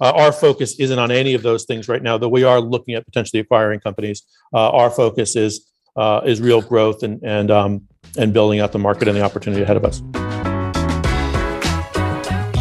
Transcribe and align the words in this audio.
uh, 0.00 0.12
our 0.12 0.32
focus 0.32 0.78
isn't 0.78 0.98
on 0.98 1.10
any 1.10 1.34
of 1.34 1.42
those 1.42 1.64
things 1.64 1.88
right 1.88 2.02
now, 2.02 2.16
though 2.16 2.28
we 2.28 2.44
are 2.44 2.60
looking 2.60 2.94
at 2.94 3.04
potentially 3.04 3.40
acquiring 3.40 3.80
companies. 3.80 4.22
Uh, 4.52 4.70
our 4.70 4.90
focus 4.90 5.36
is 5.36 5.66
uh, 5.96 6.20
is 6.24 6.40
real 6.40 6.62
growth 6.62 7.02
and 7.02 7.22
and 7.22 7.50
um, 7.50 7.82
and 8.16 8.32
building 8.32 8.60
out 8.60 8.72
the 8.72 8.78
market 8.78 9.08
and 9.08 9.16
the 9.16 9.22
opportunity 9.22 9.62
ahead 9.62 9.76
of 9.76 9.84
us. 9.84 10.02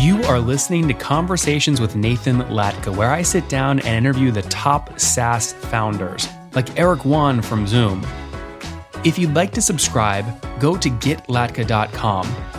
You 0.01 0.21
are 0.23 0.39
listening 0.39 0.87
to 0.87 0.93
Conversations 0.93 1.81
with 1.81 1.95
Nathan 1.95 2.39
Latka, 2.43 2.95
where 2.95 3.11
I 3.11 3.21
sit 3.21 3.47
down 3.49 3.79
and 3.79 4.05
interview 4.05 4.31
the 4.31 4.41
top 4.43 4.99
SaaS 4.99 5.53
founders, 5.53 6.27
like 6.55 6.79
Eric 6.79 7.03
Yuan 7.03 7.41
from 7.41 7.67
Zoom. 7.67 8.05
If 9.05 9.17
you'd 9.17 9.33
like 9.33 9.51
to 9.53 9.61
subscribe, 9.61 10.25
go 10.59 10.75
to 10.75 10.89
getlatka.com 10.89 12.58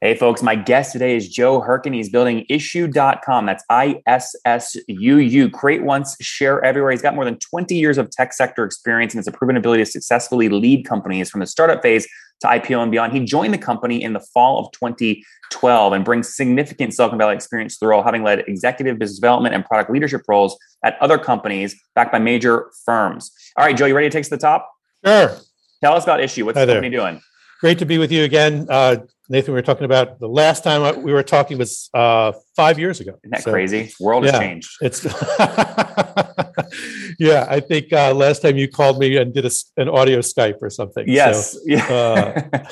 Hey, 0.00 0.14
folks, 0.14 0.44
my 0.44 0.54
guest 0.54 0.92
today 0.92 1.16
is 1.16 1.28
Joe 1.28 1.60
Hyrkin. 1.60 1.92
He's 1.92 2.08
building 2.08 2.46
issuu.com. 2.48 3.46
That's 3.46 3.64
I 3.68 4.00
S 4.06 4.36
S 4.44 4.76
U 4.86 5.16
U. 5.16 5.50
Create 5.50 5.82
once, 5.82 6.16
share 6.20 6.64
everywhere. 6.64 6.92
He's 6.92 7.02
got 7.02 7.16
more 7.16 7.24
than 7.24 7.36
20 7.38 7.74
years 7.74 7.98
of 7.98 8.08
tech 8.08 8.32
sector 8.32 8.64
experience 8.64 9.12
and 9.12 9.18
has 9.18 9.26
a 9.26 9.32
proven 9.32 9.56
ability 9.56 9.82
to 9.82 9.90
successfully 9.90 10.48
lead 10.48 10.86
companies 10.86 11.28
from 11.28 11.40
the 11.40 11.48
startup 11.48 11.82
phase 11.82 12.06
to 12.42 12.46
IPO 12.46 12.80
and 12.80 12.92
beyond. 12.92 13.12
He 13.12 13.24
joined 13.24 13.52
the 13.52 13.58
company 13.58 14.00
in 14.00 14.12
the 14.12 14.20
fall 14.20 14.60
of 14.60 14.70
2012 14.70 15.92
and 15.92 16.04
brings 16.04 16.32
significant 16.32 16.94
Silicon 16.94 17.18
Valley 17.18 17.34
experience 17.34 17.74
to 17.74 17.80
the 17.80 17.88
role, 17.88 18.04
having 18.04 18.22
led 18.22 18.44
executive 18.46 19.00
business 19.00 19.18
development 19.18 19.56
and 19.56 19.64
product 19.64 19.90
leadership 19.90 20.22
roles 20.28 20.56
at 20.84 20.96
other 21.00 21.18
companies 21.18 21.74
backed 21.96 22.12
by 22.12 22.20
major 22.20 22.70
firms. 22.84 23.32
All 23.56 23.64
right, 23.64 23.76
Joe, 23.76 23.86
you 23.86 23.96
ready 23.96 24.08
to 24.08 24.12
take 24.12 24.20
us 24.20 24.28
to 24.28 24.36
the 24.36 24.40
top? 24.40 24.70
Sure. 25.04 25.36
Tell 25.82 25.94
us 25.94 26.04
about 26.04 26.20
Issuu. 26.20 26.44
What's 26.44 26.56
Hi 26.56 26.66
the 26.66 26.74
there. 26.74 26.76
company 26.76 26.96
doing? 26.96 27.20
Great 27.60 27.80
to 27.80 27.84
be 27.84 27.98
with 27.98 28.12
you 28.12 28.22
again. 28.22 28.68
Uh, 28.70 28.98
Nathan, 29.30 29.52
we 29.52 29.58
were 29.58 29.62
talking 29.62 29.84
about 29.84 30.20
the 30.20 30.28
last 30.28 30.64
time 30.64 31.02
we 31.02 31.12
were 31.12 31.22
talking 31.22 31.58
was 31.58 31.90
uh, 31.92 32.32
five 32.56 32.78
years 32.78 33.00
ago. 33.00 33.12
Isn't 33.22 33.30
that 33.32 33.42
So 33.42 33.50
crazy? 33.50 33.92
World 34.00 34.24
has 34.24 34.38
changed. 34.38 34.70
It's 34.80 35.04
yeah. 37.18 37.46
I 37.48 37.60
think 37.60 37.92
uh, 37.92 38.14
last 38.14 38.40
time 38.40 38.56
you 38.56 38.68
called 38.68 38.98
me 38.98 39.18
and 39.18 39.34
did 39.34 39.44
a 39.44 39.50
an 39.76 39.90
audio 39.90 40.20
Skype 40.20 40.62
or 40.62 40.70
something. 40.70 41.06
So, 41.06 41.12
Yes. 41.12 41.58
yeah. 41.66 41.86
uh, 41.86 42.58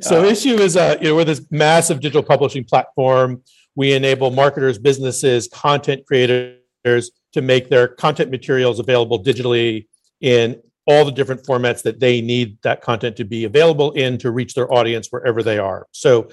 so 0.00 0.22
Issuu 0.24 0.60
is 0.60 0.78
uh, 0.78 0.96
you 1.00 1.08
know 1.08 1.16
we're 1.16 1.24
this 1.24 1.44
massive 1.50 2.00
digital 2.00 2.22
publishing 2.22 2.64
platform. 2.64 3.42
We 3.76 3.92
enable 3.92 4.30
marketers, 4.30 4.78
businesses, 4.78 5.48
content 5.48 6.06
creators 6.06 7.10
to 7.34 7.42
make 7.42 7.68
their 7.68 7.88
content 7.88 8.30
materials 8.30 8.78
available 8.78 9.22
digitally 9.22 9.88
in 10.22 10.62
all 10.86 11.04
the 11.04 11.12
different 11.12 11.42
formats 11.44 11.82
that 11.82 12.00
they 12.00 12.20
need 12.20 12.58
that 12.62 12.82
content 12.82 13.16
to 13.16 13.24
be 13.24 13.44
available 13.44 13.92
in 13.92 14.18
to 14.18 14.30
reach 14.30 14.54
their 14.54 14.72
audience 14.72 15.08
wherever 15.08 15.42
they 15.42 15.58
are. 15.58 15.86
So 15.92 16.28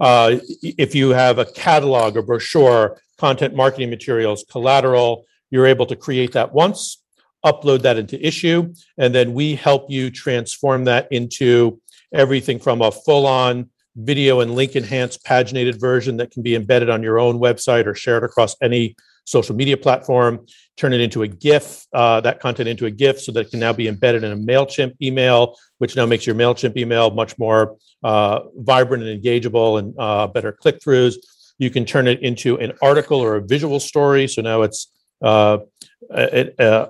uh, 0.00 0.38
if 0.62 0.94
you 0.94 1.10
have 1.10 1.38
a 1.38 1.46
catalog, 1.46 2.16
a 2.16 2.22
brochure, 2.22 3.00
content 3.18 3.54
marketing 3.54 3.90
materials, 3.90 4.44
collateral, 4.50 5.24
you're 5.50 5.66
able 5.66 5.86
to 5.86 5.96
create 5.96 6.32
that 6.32 6.52
once, 6.52 7.02
upload 7.44 7.82
that 7.82 7.96
into 7.96 8.18
Issuu, 8.18 8.76
and 8.98 9.14
then 9.14 9.32
we 9.34 9.54
help 9.54 9.90
you 9.90 10.10
transform 10.10 10.84
that 10.84 11.08
into 11.10 11.80
everything 12.12 12.58
from 12.58 12.82
a 12.82 12.90
full-on 12.90 13.70
video 13.96 14.40
and 14.40 14.54
link 14.54 14.74
enhanced 14.74 15.24
paginated 15.24 15.80
version 15.80 16.16
that 16.16 16.30
can 16.30 16.42
be 16.42 16.56
embedded 16.56 16.90
on 16.90 17.02
your 17.02 17.18
own 17.18 17.38
website 17.38 17.86
or 17.86 17.94
shared 17.94 18.24
across 18.24 18.56
any 18.60 18.96
social 19.24 19.54
media 19.54 19.76
platform 19.76 20.46
turn 20.76 20.92
it 20.92 21.00
into 21.00 21.22
a 21.22 21.28
gif 21.28 21.86
uh, 21.92 22.20
that 22.20 22.40
content 22.40 22.68
into 22.68 22.86
a 22.86 22.90
gif 22.90 23.20
so 23.20 23.32
that 23.32 23.46
it 23.46 23.50
can 23.50 23.60
now 23.60 23.72
be 23.72 23.88
embedded 23.88 24.22
in 24.22 24.32
a 24.32 24.36
mailchimp 24.36 24.94
email 25.00 25.56
which 25.78 25.96
now 25.96 26.06
makes 26.06 26.26
your 26.26 26.36
mailchimp 26.36 26.76
email 26.76 27.10
much 27.10 27.38
more 27.38 27.76
uh, 28.02 28.40
vibrant 28.56 29.02
and 29.02 29.22
engageable 29.22 29.78
and 29.78 29.94
uh, 29.98 30.26
better 30.26 30.52
click-throughs. 30.52 31.14
You 31.58 31.70
can 31.70 31.84
turn 31.84 32.06
it 32.06 32.20
into 32.22 32.56
an 32.58 32.72
article 32.82 33.18
or 33.18 33.36
a 33.36 33.42
visual 33.42 33.80
story. 33.80 34.28
So 34.28 34.42
now 34.42 34.62
it's 34.62 34.90
it, 35.22 36.58
uh, 36.60 36.88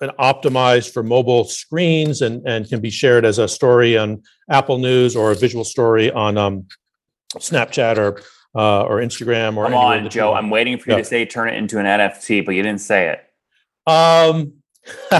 an 0.00 0.10
optimized 0.18 0.92
for 0.92 1.02
mobile 1.02 1.44
screens 1.44 2.22
and, 2.22 2.46
and 2.46 2.68
can 2.68 2.80
be 2.80 2.90
shared 2.90 3.24
as 3.24 3.38
a 3.38 3.46
story 3.46 3.98
on 3.98 4.22
Apple 4.50 4.78
News 4.78 5.14
or 5.14 5.30
a 5.32 5.34
visual 5.34 5.64
story 5.64 6.10
on 6.10 6.38
um, 6.38 6.66
Snapchat 7.36 7.98
or 7.98 8.22
uh, 8.54 8.82
or 8.82 8.98
Instagram 8.98 9.56
or 9.56 9.64
Come 9.64 9.74
on, 9.74 10.08
Joe. 10.10 10.34
I'm 10.34 10.50
waiting 10.50 10.78
for 10.78 10.90
you 10.90 10.96
Yeah. 10.96 11.02
to 11.02 11.04
say 11.04 11.24
turn 11.26 11.48
it 11.48 11.54
into 11.54 11.78
an 11.78 11.86
NFT, 11.86 12.44
but 12.44 12.54
you 12.54 12.62
didn't 12.62 12.80
say 12.80 13.08
it. 13.08 13.90
Um, 13.90 14.54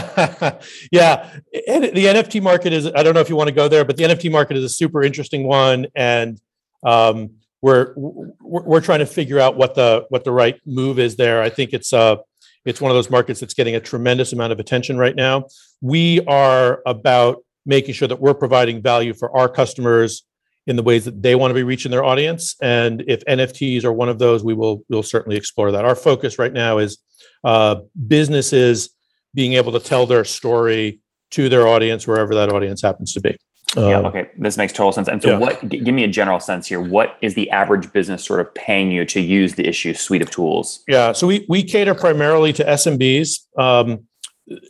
yeah, 0.91 1.31
and 1.69 1.85
the 1.85 2.07
NFT 2.07 2.43
market 2.43 2.73
is. 2.73 2.87
I 2.87 3.03
don't 3.03 3.15
know 3.15 3.21
if 3.21 3.29
you 3.29 3.37
want 3.37 3.49
to 3.49 3.55
go 3.55 3.69
there, 3.69 3.85
but 3.85 3.97
the 3.97 4.05
NFT 4.05 4.31
market 4.31 4.57
is 4.57 4.65
a 4.65 4.69
super 4.69 5.03
interesting 5.03 5.47
one, 5.47 5.87
and 5.95 6.41
um, 6.83 7.31
we're 7.63 7.93
we're 7.97 8.33
we're 8.41 8.81
trying 8.81 9.01
to 9.01 9.07
figure 9.07 9.39
out 9.39 9.57
what 9.57 9.75
the 9.75 10.07
what 10.09 10.25
the 10.25 10.33
right 10.33 10.59
move 10.67 10.99
is 10.99 11.17
there. 11.17 11.43
I 11.43 11.51
think 11.51 11.73
it's 11.73 11.93
uh 11.93 12.17
it's 12.65 12.81
one 12.81 12.91
of 12.91 12.97
those 12.97 13.11
markets 13.11 13.41
that's 13.41 13.55
getting 13.55 13.77
a 13.77 13.81
tremendous 13.81 14.33
amount 14.33 14.53
of 14.53 14.61
attention 14.61 14.99
right 14.99 15.15
now. 15.15 15.47
We 15.81 16.21
are 16.27 16.83
about 16.87 17.45
making 17.67 17.95
sure 17.95 18.09
that 18.09 18.21
we're 18.21 18.35
providing 18.35 18.83
value 18.83 19.15
for 19.15 19.35
our 19.37 19.49
customers 19.49 20.25
in 20.71 20.77
the 20.77 20.83
ways 20.83 21.05
that 21.05 21.21
they 21.21 21.35
want 21.35 21.51
to 21.51 21.55
be 21.55 21.65
reaching 21.65 21.91
their 21.91 22.05
audience, 22.05 22.55
and 22.63 23.03
if 23.09 23.25
NFTs 23.25 23.85
are 23.85 23.93
one 23.93 24.09
of 24.09 24.19
those, 24.19 24.45
we 24.45 24.55
will 24.55 24.83
we'll 24.89 25.03
certainly 25.03 25.37
explore 25.37 25.73
that. 25.73 25.85
Our 25.85 25.97
focus 25.97 26.39
right 26.39 26.53
now 26.53 26.79
is 26.79 26.99
uh, 27.45 27.77
businesses 28.07 28.91
being 29.35 29.55
able 29.55 29.73
to 29.73 29.81
tell 29.81 30.07
their 30.07 30.25
story 30.25 31.01
to 31.33 31.49
their 31.49 31.67
audience 31.67 32.07
wherever 32.07 32.35
that 32.37 32.49
audience 32.51 32.83
happens 32.83 33.13
to 33.15 33.21
be. 33.21 33.37
yeah. 33.77 33.99
Um, 33.99 34.07
Okay. 34.07 34.29
This 34.39 34.57
makes 34.57 34.73
total 34.73 34.93
sense. 34.93 35.09
And 35.09 35.23
so, 35.23 35.31
yeah. 35.31 35.39
what? 35.39 35.69
g- 35.69 35.79
Give 35.81 35.95
me 35.95 36.05
a 36.05 36.09
general 36.09 36.41
sense 36.41 36.67
here. 36.69 36.81
What 36.81 37.17
is 37.21 37.35
the 37.35 37.51
average 37.51 37.93
business 37.93 38.25
sort 38.25 38.41
of 38.41 38.53
paying 38.55 38.91
you 38.93 39.05
to 39.07 39.21
use 39.21 39.55
the 39.57 39.65
Issuu 39.65 39.97
suite 39.97 40.23
of 40.23 40.31
tools? 40.31 40.83
Yeah, 40.89 41.13
so 41.13 41.27
we 41.27 41.47
we 41.49 41.63
cater 41.65 41.95
primarily 41.95 42.53
to 42.55 42.65
SMBs. 42.65 43.29
Um, 43.59 44.05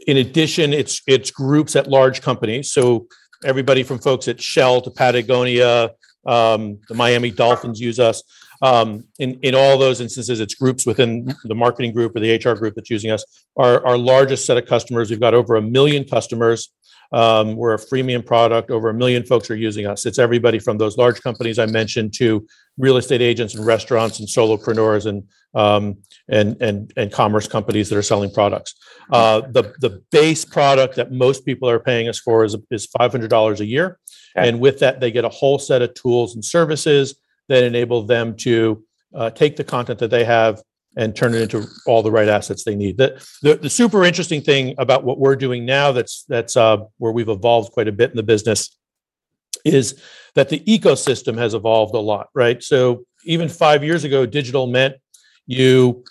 in 0.07 0.17
addition, 0.17 0.73
it's 0.73 1.03
it's 1.07 1.31
groups 1.31 1.77
at 1.77 1.89
large 1.89 2.21
companies. 2.23 2.73
So 2.73 3.07
everybody 3.45 3.83
from 3.83 3.99
folks 3.99 4.29
at 4.29 4.41
Shell 4.41 4.83
to 4.83 4.91
Patagonia, 4.91 5.93
um, 6.27 6.79
the 6.89 6.95
Miami 6.95 7.31
Dolphins 7.31 7.81
use 7.81 7.99
us. 7.99 8.23
Um, 8.63 9.05
in 9.19 9.39
in 9.41 9.55
all 9.55 9.79
those 9.79 10.01
instances, 10.01 10.41
it's 10.41 10.55
groups 10.55 10.85
within 10.87 11.35
the 11.45 11.55
marketing 11.55 11.93
group 11.93 12.15
or 12.15 12.21
the 12.21 12.35
HR 12.37 12.55
group 12.55 12.75
that's 12.75 12.91
using 12.91 13.11
us. 13.11 13.25
Our 13.57 13.85
our 13.87 13.99
largest 13.99 14.45
set 14.45 14.57
of 14.57 14.67
customers, 14.67 15.11
we've 15.11 15.21
got 15.21 15.35
over 15.35 15.57
a 15.57 15.63
million 15.63 16.05
customers. 16.05 16.71
Um, 17.13 17.57
we're 17.57 17.75
a 17.75 17.79
freemium 17.79 18.25
product. 18.25 18.71
Over 18.71 18.91
a 18.91 18.95
million 18.95 19.25
folks 19.25 19.51
are 19.51 19.57
using 19.57 19.87
us. 19.87 20.07
It's 20.07 20.19
everybody 20.19 20.61
from 20.61 20.79
those 20.79 20.97
large 20.97 21.21
companies 21.23 21.59
I 21.59 21.67
mentioned 21.67 22.15
to 22.19 22.47
real 22.79 22.99
estate 22.99 23.21
agents 23.21 23.55
and 23.55 23.67
restaurants 23.67 24.21
and 24.21 24.29
solopreneurs 24.29 25.07
and 25.07 25.25
um, 25.55 25.97
and 26.29 26.61
and 26.61 26.93
and 26.97 27.11
commerce 27.11 27.49
companies 27.49 27.89
that 27.89 27.97
are 27.97 28.03
selling 28.03 28.31
products. 28.31 28.75
Uh, 29.11 29.41
the 29.41 29.73
the 29.81 30.03
base 30.13 30.45
product 30.45 30.97
that 30.97 31.11
most 31.11 31.45
people 31.45 31.69
are 31.69 31.81
paying 31.81 32.09
us 32.09 32.19
for 32.19 32.45
is 32.45 32.57
is 32.71 32.87
five 32.87 33.11
hundred 33.11 33.31
dollars 33.31 33.61
a 33.61 33.67
year, 33.67 33.99
Okay. 34.37 34.49
and 34.49 34.61
with 34.61 34.79
that 34.81 35.01
they 35.01 35.11
get 35.11 35.25
a 35.25 35.31
whole 35.31 35.59
set 35.59 35.83
of 35.83 35.95
tools 35.95 36.35
and 36.35 36.45
services 36.45 37.17
that 37.51 37.65
enable 37.65 38.05
them 38.05 38.37
to 38.37 38.83
uh, 39.15 39.29
take 39.29 39.57
the 39.57 39.65
content 39.65 39.99
that 39.99 40.11
they 40.11 40.25
have 40.25 40.63
and 40.97 41.15
turn 41.15 41.35
it 41.35 41.43
into 41.43 41.67
all 41.85 42.03
the 42.03 42.11
right 42.11 42.29
assets 42.29 42.65
they 42.65 42.77
need. 42.77 42.97
The, 42.97 43.21
the 43.43 43.57
the 43.57 43.71
super 43.71 44.05
interesting 44.05 44.41
thing 44.41 44.75
about 44.79 45.05
what 45.05 45.19
we're 45.19 45.37
doing 45.37 45.67
now 45.67 45.93
that's 45.93 46.25
that's 46.29 46.57
uh, 46.57 46.79
where 46.99 47.13
we've 47.13 47.29
evolved 47.29 47.73
quite 47.73 47.89
a 47.89 47.93
bit 47.93 48.11
in 48.11 48.17
the 48.17 48.23
business 48.23 48.77
is 49.65 50.01
that 50.35 50.49
the 50.49 50.61
ecosystem 50.61 51.37
has 51.37 51.55
evolved 51.55 51.95
a 51.95 51.99
lot, 51.99 52.29
right? 52.35 52.63
So 52.63 53.05
even 53.25 53.49
five 53.49 53.85
years 53.85 54.05
ago, 54.05 54.25
digital 54.27 54.67
meant 54.69 54.95
you 55.47 56.05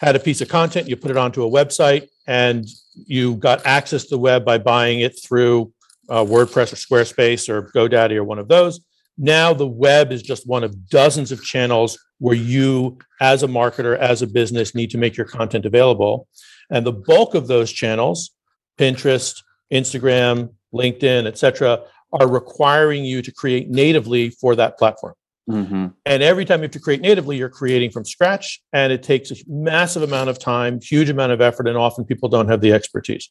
had 0.00 0.16
a 0.16 0.18
piece 0.18 0.40
of 0.40 0.48
content, 0.48 0.88
you 0.88 0.96
put 0.96 1.10
it 1.10 1.16
onto 1.16 1.44
a 1.44 1.50
website, 1.50 2.08
and 2.26 2.66
you 3.06 3.36
got 3.36 3.64
access 3.66 4.04
to 4.04 4.10
the 4.10 4.18
web 4.18 4.44
by 4.44 4.58
buying 4.58 5.00
it 5.00 5.12
through 5.22 5.72
uh, 6.08 6.24
WordPress 6.24 6.72
or 6.72 6.76
Squarespace 6.76 7.48
or 7.48 7.70
GoDaddy 7.74 8.16
or 8.16 8.24
one 8.24 8.38
of 8.38 8.48
those. 8.48 8.80
Now 9.16 9.54
the 9.54 9.66
web 9.66 10.12
is 10.12 10.22
just 10.22 10.46
one 10.46 10.64
of 10.64 10.88
dozens 10.88 11.30
of 11.32 11.42
channels 11.42 11.98
where 12.18 12.34
you, 12.34 12.98
as 13.20 13.42
a 13.42 13.48
marketer, 13.48 13.96
as 13.98 14.22
a 14.22 14.26
business, 14.26 14.74
need 14.74 14.90
to 14.90 14.98
make 14.98 15.16
your 15.16 15.26
content 15.26 15.66
available. 15.66 16.28
And 16.70 16.86
the 16.86 16.92
bulk 16.92 17.34
of 17.34 17.46
those 17.46 17.72
channels, 17.72 18.30
Pinterest, 18.78 19.42
Instagram, 19.72 20.50
LinkedIn, 20.72 21.26
et 21.26 21.38
cetera, 21.38 21.82
are 22.12 22.28
requiring 22.28 23.04
you 23.04 23.22
to 23.22 23.32
create 23.32 23.70
natively 23.70 24.30
for 24.30 24.56
that 24.56 24.78
platform. 24.78 25.14
Mm-hmm. 25.48 25.88
And 26.06 26.22
every 26.22 26.44
time 26.44 26.60
you 26.60 26.64
have 26.64 26.70
to 26.72 26.80
create 26.80 27.02
natively, 27.02 27.36
you're 27.36 27.50
creating 27.50 27.90
from 27.90 28.04
scratch, 28.04 28.62
and 28.72 28.92
it 28.92 29.02
takes 29.02 29.30
a 29.30 29.36
massive 29.46 30.02
amount 30.02 30.30
of 30.30 30.38
time, 30.38 30.80
huge 30.80 31.10
amount 31.10 31.32
of 31.32 31.40
effort, 31.40 31.68
and 31.68 31.76
often 31.76 32.04
people 32.04 32.28
don't 32.28 32.48
have 32.48 32.62
the 32.62 32.72
expertise. 32.72 33.30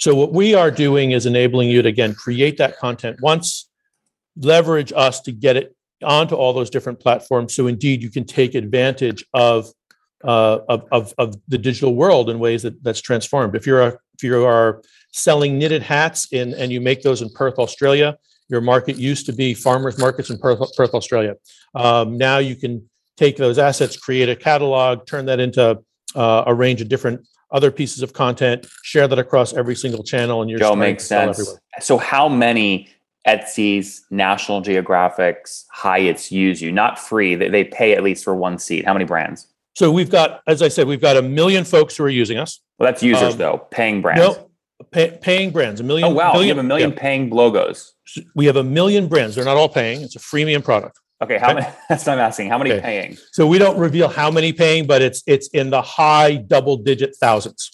So 0.00 0.14
what 0.14 0.32
we 0.32 0.54
are 0.54 0.70
doing 0.70 1.10
is 1.10 1.26
enabling 1.26 1.68
you 1.68 1.82
to 1.82 1.88
again 1.88 2.14
create 2.14 2.56
that 2.58 2.78
content 2.78 3.18
once, 3.20 3.68
leverage 4.40 4.92
us 4.94 5.20
to 5.22 5.32
get 5.32 5.56
it 5.56 5.76
onto 6.02 6.34
all 6.34 6.52
those 6.52 6.70
different 6.70 7.00
platforms. 7.00 7.54
So 7.54 7.66
indeed, 7.66 8.02
you 8.02 8.10
can 8.10 8.24
take 8.24 8.54
advantage 8.54 9.24
of 9.34 9.70
uh, 10.22 10.58
of, 10.68 10.84
of, 10.92 11.14
of 11.16 11.34
the 11.48 11.56
digital 11.56 11.94
world 11.94 12.28
in 12.28 12.38
ways 12.38 12.62
that 12.62 12.82
that's 12.84 13.00
transformed. 13.00 13.56
If 13.56 13.66
you're 13.66 13.80
a, 13.80 13.88
if 14.14 14.22
you 14.22 14.44
are 14.44 14.82
selling 15.12 15.58
knitted 15.58 15.82
hats 15.82 16.30
in 16.32 16.52
and 16.54 16.70
you 16.70 16.80
make 16.80 17.02
those 17.02 17.22
in 17.22 17.30
Perth, 17.30 17.58
Australia, 17.58 18.18
your 18.48 18.60
market 18.60 18.96
used 18.96 19.24
to 19.26 19.32
be 19.32 19.54
farmers 19.54 19.98
markets 19.98 20.28
in 20.28 20.38
Perth, 20.38 20.60
Perth 20.76 20.92
Australia. 20.92 21.36
Um, 21.74 22.18
now 22.18 22.38
you 22.38 22.54
can 22.54 22.88
take 23.16 23.36
those 23.36 23.58
assets, 23.58 23.96
create 23.96 24.28
a 24.28 24.36
catalog, 24.36 25.06
turn 25.06 25.26
that 25.26 25.40
into 25.40 25.78
uh, 26.14 26.44
a 26.46 26.54
range 26.54 26.80
of 26.80 26.88
different 26.88 27.26
other 27.52 27.70
pieces 27.70 28.02
of 28.02 28.12
content, 28.12 28.66
share 28.82 29.08
that 29.08 29.18
across 29.18 29.52
every 29.54 29.74
single 29.74 30.04
channel, 30.04 30.42
and 30.42 30.50
your 30.50 30.58
Joe 30.58 30.76
makes 30.76 31.04
sense. 31.04 31.58
So, 31.80 31.98
how 31.98 32.28
many 32.28 32.88
Etsy's, 33.26 34.04
National 34.10 34.60
Geographic's, 34.60 35.66
Hyatt's 35.70 36.32
use 36.32 36.62
you? 36.62 36.72
Not 36.72 36.98
free; 36.98 37.34
they, 37.34 37.48
they 37.48 37.64
pay 37.64 37.92
at 37.92 38.02
least 38.02 38.24
for 38.24 38.34
one 38.34 38.58
seat. 38.58 38.84
How 38.84 38.92
many 38.92 39.04
brands? 39.04 39.46
So 39.74 39.90
we've 39.90 40.10
got, 40.10 40.42
as 40.46 40.62
I 40.62 40.68
said, 40.68 40.86
we've 40.86 41.00
got 41.00 41.16
a 41.16 41.22
million 41.22 41.64
folks 41.64 41.96
who 41.96 42.04
are 42.04 42.08
using 42.08 42.38
us. 42.38 42.60
Well, 42.78 42.90
that's 42.90 43.02
users 43.02 43.34
um, 43.34 43.38
though, 43.38 43.66
paying 43.70 44.02
brands. 44.02 44.20
No, 44.20 44.50
pay, 44.90 45.18
paying 45.20 45.50
brands. 45.50 45.80
A 45.80 45.84
million. 45.84 46.08
Oh 46.08 46.14
wow, 46.14 46.32
million, 46.32 46.48
you 46.48 46.54
have 46.54 46.64
a 46.64 46.68
million 46.68 46.90
yeah. 46.90 46.98
paying 46.98 47.30
logos. 47.30 47.94
We 48.34 48.46
have 48.46 48.56
a 48.56 48.64
million 48.64 49.06
brands. 49.06 49.36
They're 49.36 49.44
not 49.44 49.56
all 49.56 49.68
paying. 49.68 50.02
It's 50.02 50.16
a 50.16 50.18
freemium 50.18 50.64
product. 50.64 50.98
Okay, 51.22 51.38
how 51.38 51.50
okay. 51.50 51.60
many? 51.60 51.66
That's 51.88 52.06
what 52.06 52.14
I'm 52.14 52.18
asking. 52.18 52.48
How 52.48 52.58
many 52.58 52.72
okay. 52.72 52.80
paying? 52.80 53.18
So 53.32 53.46
we 53.46 53.58
don't 53.58 53.78
reveal 53.78 54.08
how 54.08 54.30
many 54.30 54.52
paying, 54.52 54.86
but 54.86 55.02
it's 55.02 55.22
it's 55.26 55.48
in 55.48 55.70
the 55.70 55.82
high 55.82 56.36
double 56.36 56.76
digit 56.76 57.14
thousands, 57.16 57.70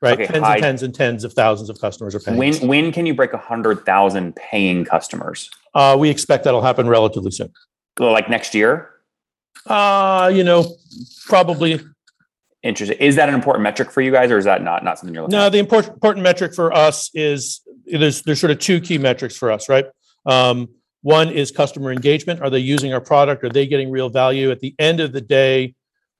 right? 0.00 0.14
Okay, 0.14 0.26
tens 0.26 0.44
high. 0.44 0.54
and 0.54 0.62
tens 0.62 0.82
and 0.82 0.94
tens 0.94 1.24
of 1.24 1.32
thousands 1.32 1.70
of 1.70 1.80
customers 1.80 2.14
are 2.14 2.20
paying. 2.20 2.38
When 2.38 2.54
when 2.66 2.92
can 2.92 3.06
you 3.06 3.14
break 3.14 3.32
a 3.32 3.38
hundred 3.38 3.84
thousand 3.84 4.36
paying 4.36 4.84
customers? 4.84 5.50
Uh, 5.74 5.96
we 5.98 6.10
expect 6.10 6.44
that'll 6.44 6.62
happen 6.62 6.88
relatively 6.88 7.30
soon. 7.30 7.52
Like 7.98 8.28
next 8.28 8.54
year? 8.54 8.90
Uh, 9.66 10.30
you 10.32 10.44
know, 10.44 10.76
probably. 11.26 11.80
Interesting. 12.62 12.96
Is 12.98 13.16
that 13.16 13.28
an 13.28 13.34
important 13.34 13.62
metric 13.62 13.90
for 13.90 14.00
you 14.00 14.10
guys, 14.10 14.30
or 14.30 14.38
is 14.38 14.46
that 14.46 14.62
not 14.62 14.84
not 14.84 14.98
something 14.98 15.14
you're 15.14 15.24
looking? 15.24 15.32
For? 15.32 15.40
No, 15.40 15.46
at? 15.46 15.52
the 15.52 15.58
important 15.58 15.94
important 15.94 16.22
metric 16.22 16.54
for 16.54 16.72
us 16.72 17.10
is 17.12 17.60
there's 17.84 18.22
there's 18.22 18.40
sort 18.40 18.50
of 18.50 18.58
two 18.58 18.80
key 18.80 18.96
metrics 18.96 19.36
for 19.36 19.50
us, 19.50 19.68
right? 19.68 19.84
Um, 20.24 20.68
one 21.02 21.28
is 21.28 21.50
customer 21.50 21.92
engagement. 21.92 22.40
Are 22.40 22.48
they 22.48 22.60
using 22.60 22.94
our 22.94 23.00
product? 23.00 23.44
Are 23.44 23.50
they 23.50 23.66
getting 23.66 23.90
real 23.90 24.08
value? 24.08 24.50
At 24.50 24.60
the 24.60 24.74
end 24.78 25.00
of 25.00 25.12
the 25.12 25.20
day, 25.20 25.74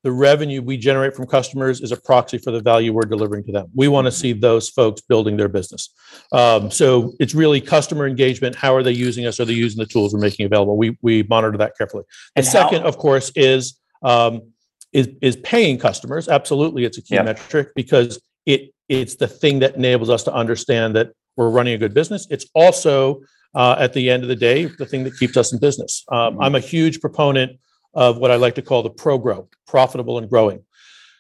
the 0.05 0.13
revenue 0.13 0.61
we 0.63 0.77
generate 0.77 1.17
from 1.17 1.27
customers 1.27 1.81
is 1.81 1.91
a 1.91 1.97
proxy 1.97 2.37
for 2.37 2.51
the 2.51 2.61
value 2.61 2.93
we're 2.93 3.03
delivering 3.03 3.43
to 3.45 3.53
them. 3.53 3.67
We 3.75 3.89
want 3.89 4.07
to 4.07 4.13
see 4.13 4.35
those 4.35 4.69
folks 4.69 5.01
building 5.01 5.39
their 5.39 5.49
business. 5.49 5.89
Um, 6.31 6.71
so 6.71 7.15
it's 7.19 7.35
really 7.35 7.61
customer 7.61 8.07
engagement. 8.07 8.55
How 8.55 8.77
are 8.77 8.83
they 8.83 8.93
using 8.93 9.25
us? 9.27 9.41
Are 9.41 9.47
they 9.47 9.55
using 9.55 9.79
the 9.79 9.87
tools 9.87 10.13
we're 10.13 10.21
making 10.21 10.45
available? 10.45 10.77
We 10.77 10.97
we 11.01 11.25
monitor 11.25 11.57
that 11.57 11.77
carefully. 11.77 12.05
The 12.37 12.41
and 12.41 12.47
second, 12.47 12.83
how- 12.83 12.89
of 12.89 12.99
course, 12.99 13.33
is 13.35 13.81
um, 14.03 14.53
is 14.93 15.09
is 15.23 15.37
paying 15.37 15.79
customers. 15.79 16.29
Absolutely, 16.29 16.85
it's 16.85 16.99
a 16.99 17.03
key 17.03 17.15
yep. 17.15 17.25
metric 17.25 17.71
because 17.75 18.21
it 18.45 18.75
it's 18.91 19.17
the 19.17 19.27
thing 19.27 19.61
that 19.61 19.75
enables 19.75 20.11
us 20.11 20.23
to 20.25 20.35
understand 20.35 20.95
that 20.97 21.13
we're 21.37 21.49
running 21.49 21.73
a 21.73 21.79
good 21.79 21.95
business. 21.95 22.27
It's 22.31 22.47
also 22.55 23.23
uh, 23.55 23.77
at 23.79 23.95
the 23.95 24.11
end 24.11 24.23
of 24.23 24.29
the 24.29 24.37
day, 24.37 24.67
the 24.67 24.85
thing 24.85 25.05
that 25.05 25.17
keeps 25.17 25.39
us 25.39 25.51
in 25.51 25.59
business. 25.61 26.05
Um, 26.13 26.35
mm-hmm. 26.35 26.43
I'm 26.43 26.55
a 26.57 26.61
huge 26.61 27.01
proponent 27.01 27.59
of 27.95 28.19
what 28.19 28.31
I 28.31 28.37
like 28.37 28.55
to 28.57 28.63
call 28.63 28.83
the 28.83 28.91
pro 28.91 29.19
grow, 29.19 29.49
profitable 29.67 30.19
and 30.19 30.29
growing. 30.29 30.63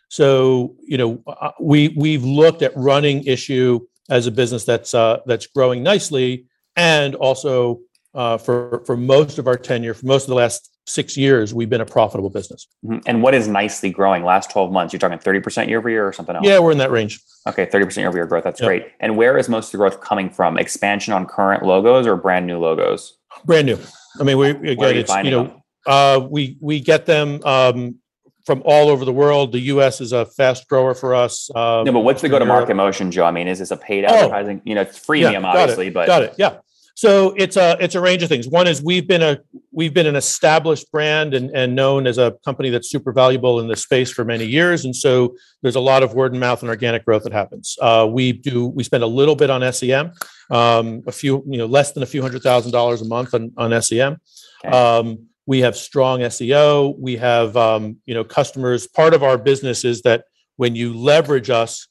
So, 0.08 0.76
you 0.86 0.98
know, 0.98 1.22
uh, 1.26 1.50
we 1.60 1.88
we've 1.96 2.24
looked 2.24 2.62
at 2.62 2.72
running 2.76 3.24
Issuu 3.24 3.80
as 4.10 4.26
a 4.26 4.30
business 4.30 4.64
that's 4.64 4.94
uh, 4.94 5.18
that's 5.26 5.46
growing 5.46 5.82
nicely, 5.82 6.46
and 6.76 7.14
also 7.14 7.80
uh, 8.14 8.38
for 8.38 8.82
for 8.86 8.96
most 8.96 9.38
of 9.38 9.46
our 9.46 9.56
tenure, 9.56 9.94
for 9.94 10.06
most 10.06 10.24
of 10.24 10.28
the 10.28 10.36
last 10.36 10.70
six 10.86 11.16
years, 11.16 11.54
we've 11.54 11.70
been 11.70 11.80
a 11.80 11.86
profitable 11.86 12.30
business. 12.30 12.66
Mm-hmm. 12.84 12.98
And 13.06 13.22
what 13.22 13.34
is 13.34 13.48
nicely 13.48 13.90
growing? 13.90 14.22
Last 14.22 14.50
12 14.50 14.70
months, 14.70 14.92
you're 14.92 15.00
talking 15.00 15.18
30% 15.18 15.68
year 15.68 15.78
over 15.78 15.88
year 15.88 16.06
or 16.06 16.12
something 16.12 16.36
else? 16.36 16.46
Yeah, 16.46 16.58
we're 16.58 16.72
in 16.72 16.78
that 16.78 16.90
range. 16.90 17.20
Okay, 17.46 17.66
30% 17.66 17.96
year 17.96 18.08
over 18.08 18.18
year 18.18 18.26
growth. 18.26 18.44
That's 18.44 18.60
yep. 18.60 18.68
great. 18.68 18.86
And 19.00 19.16
where 19.16 19.38
is 19.38 19.48
most 19.48 19.68
of 19.68 19.72
the 19.72 19.78
growth 19.78 20.00
coming 20.00 20.30
from? 20.30 20.58
Expansion 20.58 21.14
on 21.14 21.26
current 21.26 21.62
logos 21.62 22.06
or 22.06 22.16
brand 22.16 22.46
new 22.46 22.58
logos? 22.58 23.16
Brand 23.44 23.66
new. 23.66 23.78
I 24.20 24.24
mean, 24.24 24.38
we 24.38 24.50
again, 24.50 24.94
you 24.94 25.00
it's 25.00 25.14
you 25.16 25.30
know, 25.30 25.63
uh, 25.86 26.26
we 26.28 26.56
we 26.60 26.80
get 26.80 27.06
them 27.06 27.40
um, 27.44 27.96
from 28.44 28.62
all 28.64 28.88
over 28.88 29.04
the 29.04 29.12
world. 29.12 29.52
The 29.52 29.60
U.S. 29.60 30.00
is 30.00 30.12
a 30.12 30.26
fast 30.26 30.68
grower 30.68 30.94
for 30.94 31.14
us. 31.14 31.50
Um, 31.54 31.84
no, 31.84 31.92
but 31.92 32.00
what's 32.00 32.22
the 32.22 32.28
go-to-market 32.28 32.74
motion, 32.74 33.10
Joe? 33.10 33.24
I 33.24 33.30
mean, 33.30 33.48
is 33.48 33.58
this 33.58 33.70
a 33.70 33.76
paid 33.76 34.04
oh. 34.04 34.08
advertising? 34.08 34.58
Oh, 34.58 34.62
you 34.64 34.74
know, 34.74 34.82
it's 34.82 34.98
freemium, 34.98 35.42
yeah, 35.42 35.46
obviously, 35.46 35.88
it, 35.88 35.94
but 35.94 36.06
got 36.06 36.22
it. 36.22 36.34
Yeah. 36.38 36.58
So 36.96 37.34
it's 37.36 37.56
a 37.56 37.76
it's 37.80 37.96
a 37.96 38.00
range 38.00 38.22
of 38.22 38.28
things. 38.28 38.46
One 38.46 38.68
is 38.68 38.80
we've 38.80 39.06
been 39.06 39.22
a 39.22 39.40
we've 39.72 39.92
been 39.92 40.06
an 40.06 40.14
established 40.14 40.92
brand 40.92 41.34
and, 41.34 41.50
and 41.50 41.74
known 41.74 42.06
as 42.06 42.18
a 42.18 42.36
company 42.44 42.70
that's 42.70 42.88
super 42.88 43.12
valuable 43.12 43.58
in 43.58 43.66
this 43.66 43.82
space 43.82 44.12
for 44.12 44.24
many 44.24 44.44
years, 44.44 44.84
and 44.84 44.94
so 44.94 45.34
there's 45.62 45.74
a 45.74 45.80
lot 45.80 46.04
of 46.04 46.14
word 46.14 46.34
of 46.34 46.40
mouth 46.40 46.62
and 46.62 46.70
organic 46.70 47.04
growth 47.04 47.24
that 47.24 47.32
happens. 47.32 47.76
Uh, 47.82 48.08
we 48.08 48.30
do 48.30 48.68
we 48.68 48.84
spend 48.84 49.02
a 49.02 49.08
little 49.08 49.34
bit 49.34 49.50
on 49.50 49.72
SEM, 49.72 50.12
um, 50.50 51.02
a 51.08 51.12
few 51.12 51.42
you 51.48 51.58
know 51.58 51.66
less 51.66 51.90
than 51.90 52.04
a 52.04 52.06
few 52.06 52.22
hundred 52.22 52.44
thousand 52.44 52.70
dollars 52.70 53.02
a 53.02 53.06
month 53.06 53.34
on 53.34 53.52
on 53.56 53.82
SEM. 53.82 54.16
Okay. 54.64 54.76
Um, 54.76 55.26
we 55.46 55.60
have 55.60 55.76
strong 55.76 56.20
SEO. 56.20 56.98
We 56.98 57.16
have 57.16 57.56
um, 57.56 57.98
you 58.06 58.14
know 58.14 58.24
customers. 58.24 58.86
Part 58.86 59.14
of 59.14 59.22
our 59.22 59.38
business 59.38 59.84
is 59.84 60.02
that 60.02 60.24
when 60.56 60.74
you 60.74 60.94
leverage 60.94 61.50
us, 61.50 61.86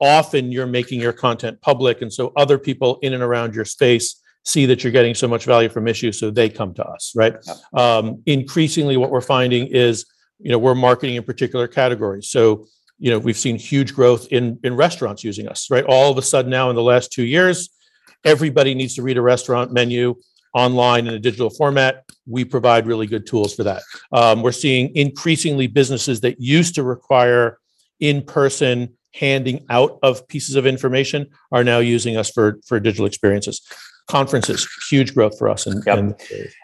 often 0.00 0.50
you're 0.50 0.66
making 0.66 1.00
your 1.00 1.12
content 1.12 1.60
public, 1.60 2.02
and 2.02 2.12
so 2.12 2.32
other 2.36 2.58
people 2.58 2.98
in 3.02 3.14
and 3.14 3.22
around 3.22 3.54
your 3.54 3.64
space 3.64 4.20
see 4.44 4.66
that 4.66 4.82
you're 4.82 4.92
getting 4.92 5.14
so 5.14 5.28
much 5.28 5.44
value 5.44 5.68
from 5.68 5.86
issues, 5.86 6.18
so 6.18 6.30
they 6.30 6.48
come 6.48 6.72
to 6.74 6.84
us, 6.84 7.12
right? 7.14 7.34
Um, 7.74 8.22
increasingly, 8.24 8.96
what 8.96 9.10
we're 9.10 9.20
finding 9.20 9.66
is, 9.66 10.06
you 10.38 10.50
know, 10.50 10.58
we're 10.58 10.74
marketing 10.74 11.16
in 11.16 11.22
particular 11.22 11.68
categories. 11.68 12.30
So, 12.30 12.66
you 12.98 13.10
know, 13.10 13.18
we've 13.18 13.36
seen 13.36 13.56
huge 13.56 13.94
growth 13.94 14.26
in 14.30 14.58
in 14.64 14.74
restaurants 14.74 15.22
using 15.22 15.48
us, 15.48 15.70
right? 15.70 15.84
All 15.84 16.10
of 16.10 16.18
a 16.18 16.22
sudden 16.22 16.50
now, 16.50 16.70
in 16.70 16.76
the 16.76 16.82
last 16.82 17.12
two 17.12 17.24
years, 17.24 17.68
everybody 18.24 18.74
needs 18.74 18.94
to 18.96 19.02
read 19.02 19.18
a 19.18 19.22
restaurant 19.22 19.72
menu 19.72 20.16
online 20.54 21.06
in 21.06 21.14
a 21.14 21.18
digital 21.18 21.50
format. 21.50 22.04
We 22.26 22.44
provide 22.44 22.86
really 22.86 23.06
good 23.06 23.26
tools 23.26 23.54
for 23.54 23.64
that. 23.64 23.82
Um, 24.12 24.42
we're 24.42 24.52
seeing 24.52 24.94
increasingly 24.96 25.66
businesses 25.66 26.20
that 26.22 26.40
used 26.40 26.74
to 26.74 26.82
require 26.82 27.58
in-person 28.00 28.97
handing 29.14 29.64
out 29.70 29.98
of 30.02 30.26
pieces 30.28 30.54
of 30.54 30.66
information 30.66 31.26
are 31.52 31.64
now 31.64 31.78
using 31.78 32.16
us 32.16 32.30
for 32.30 32.60
for 32.66 32.78
digital 32.80 33.06
experiences 33.06 33.62
conferences, 34.08 34.66
huge 34.88 35.14
growth 35.14 35.38
for 35.38 35.48
us. 35.48 35.66
And, 35.66 35.82
yep. 35.86 35.98
and, 35.98 36.14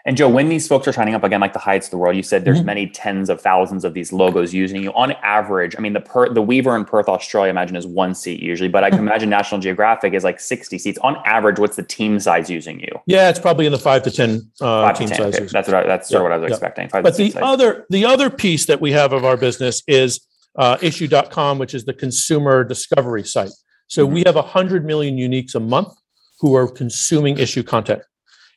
and, 0.05 0.17
Joe, 0.17 0.27
when 0.27 0.49
these 0.49 0.67
folks 0.67 0.87
are 0.87 0.93
signing 0.93 1.13
up 1.13 1.23
again, 1.23 1.39
like 1.39 1.53
the 1.53 1.59
Hyatts 1.59 1.85
of 1.85 1.91
the 1.91 1.97
world, 1.97 2.15
you 2.15 2.23
said 2.23 2.43
there's 2.43 2.57
mm-hmm. 2.57 2.65
many 2.65 2.87
tens 2.87 3.29
of 3.29 3.39
thousands 3.39 3.85
of 3.85 3.93
these 3.93 4.11
logos 4.11 4.53
using 4.53 4.81
you. 4.81 4.91
On 4.93 5.11
average, 5.23 5.75
I 5.77 5.79
mean, 5.79 5.93
the 5.93 6.01
per, 6.01 6.33
the 6.33 6.41
Weaver 6.41 6.75
in 6.75 6.85
Perth, 6.85 7.07
Australia, 7.07 7.47
I 7.47 7.51
imagine 7.51 7.75
is 7.75 7.85
one 7.85 8.15
seat 8.15 8.41
usually, 8.41 8.67
but 8.67 8.83
I 8.83 8.89
can 8.89 8.99
imagine 8.99 9.29
National 9.29 9.61
Geographic 9.61 10.13
is 10.13 10.23
like 10.23 10.39
60 10.39 10.77
seats. 10.79 10.97
On 10.99 11.15
average, 11.23 11.59
what's 11.59 11.75
the 11.75 11.83
team 11.83 12.19
size 12.19 12.49
using 12.49 12.79
you? 12.79 12.89
Yeah, 13.05 13.29
it's 13.29 13.39
probably 13.39 13.67
in 13.67 13.71
the 13.71 13.77
five 13.77 14.01
to 14.03 14.11
10 14.11 14.51
uh, 14.59 14.87
five 14.87 14.97
team 14.97 15.07
to 15.09 15.15
10. 15.15 15.25
Okay. 15.27 15.45
That's 15.45 15.67
what 15.67 15.75
I, 15.75 15.87
that's 15.87 16.09
sort 16.09 16.21
of 16.21 16.23
what 16.23 16.31
I 16.31 16.37
was 16.37 16.51
expecting. 16.51 16.89
but 16.91 17.15
the 17.15 17.33
other, 17.41 17.85
the 17.89 18.05
other 18.05 18.29
piece 18.31 18.65
that 18.65 18.81
we 18.81 18.91
have 18.91 19.13
of 19.13 19.23
our 19.23 19.37
business 19.37 19.83
is 19.87 20.25
uh, 20.57 20.77
issuu.com, 20.77 21.59
which 21.59 21.73
is 21.73 21.85
the 21.85 21.93
consumer 21.93 22.63
discovery 22.63 23.23
site. 23.23 23.51
So 23.87 24.05
mm-hmm. 24.05 24.13
we 24.13 24.23
have 24.25 24.35
100 24.35 24.85
million 24.85 25.17
uniques 25.17 25.55
a 25.55 25.59
month 25.59 25.93
who 26.39 26.55
are 26.55 26.67
consuming 26.67 27.35
Issuu 27.35 27.65
content. 27.65 28.01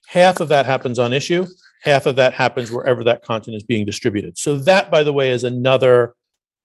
Half 0.08 0.40
of 0.40 0.48
that 0.48 0.66
happens 0.66 0.98
on 0.98 1.10
Issuu, 1.10 1.48
half 1.82 2.06
of 2.06 2.16
that 2.16 2.32
happens 2.32 2.70
wherever 2.70 3.04
that 3.04 3.22
content 3.22 3.56
is 3.56 3.62
being 3.62 3.84
distributed. 3.84 4.38
So, 4.38 4.56
that, 4.58 4.90
by 4.90 5.02
the 5.02 5.12
way, 5.12 5.30
is 5.30 5.44
another 5.44 6.14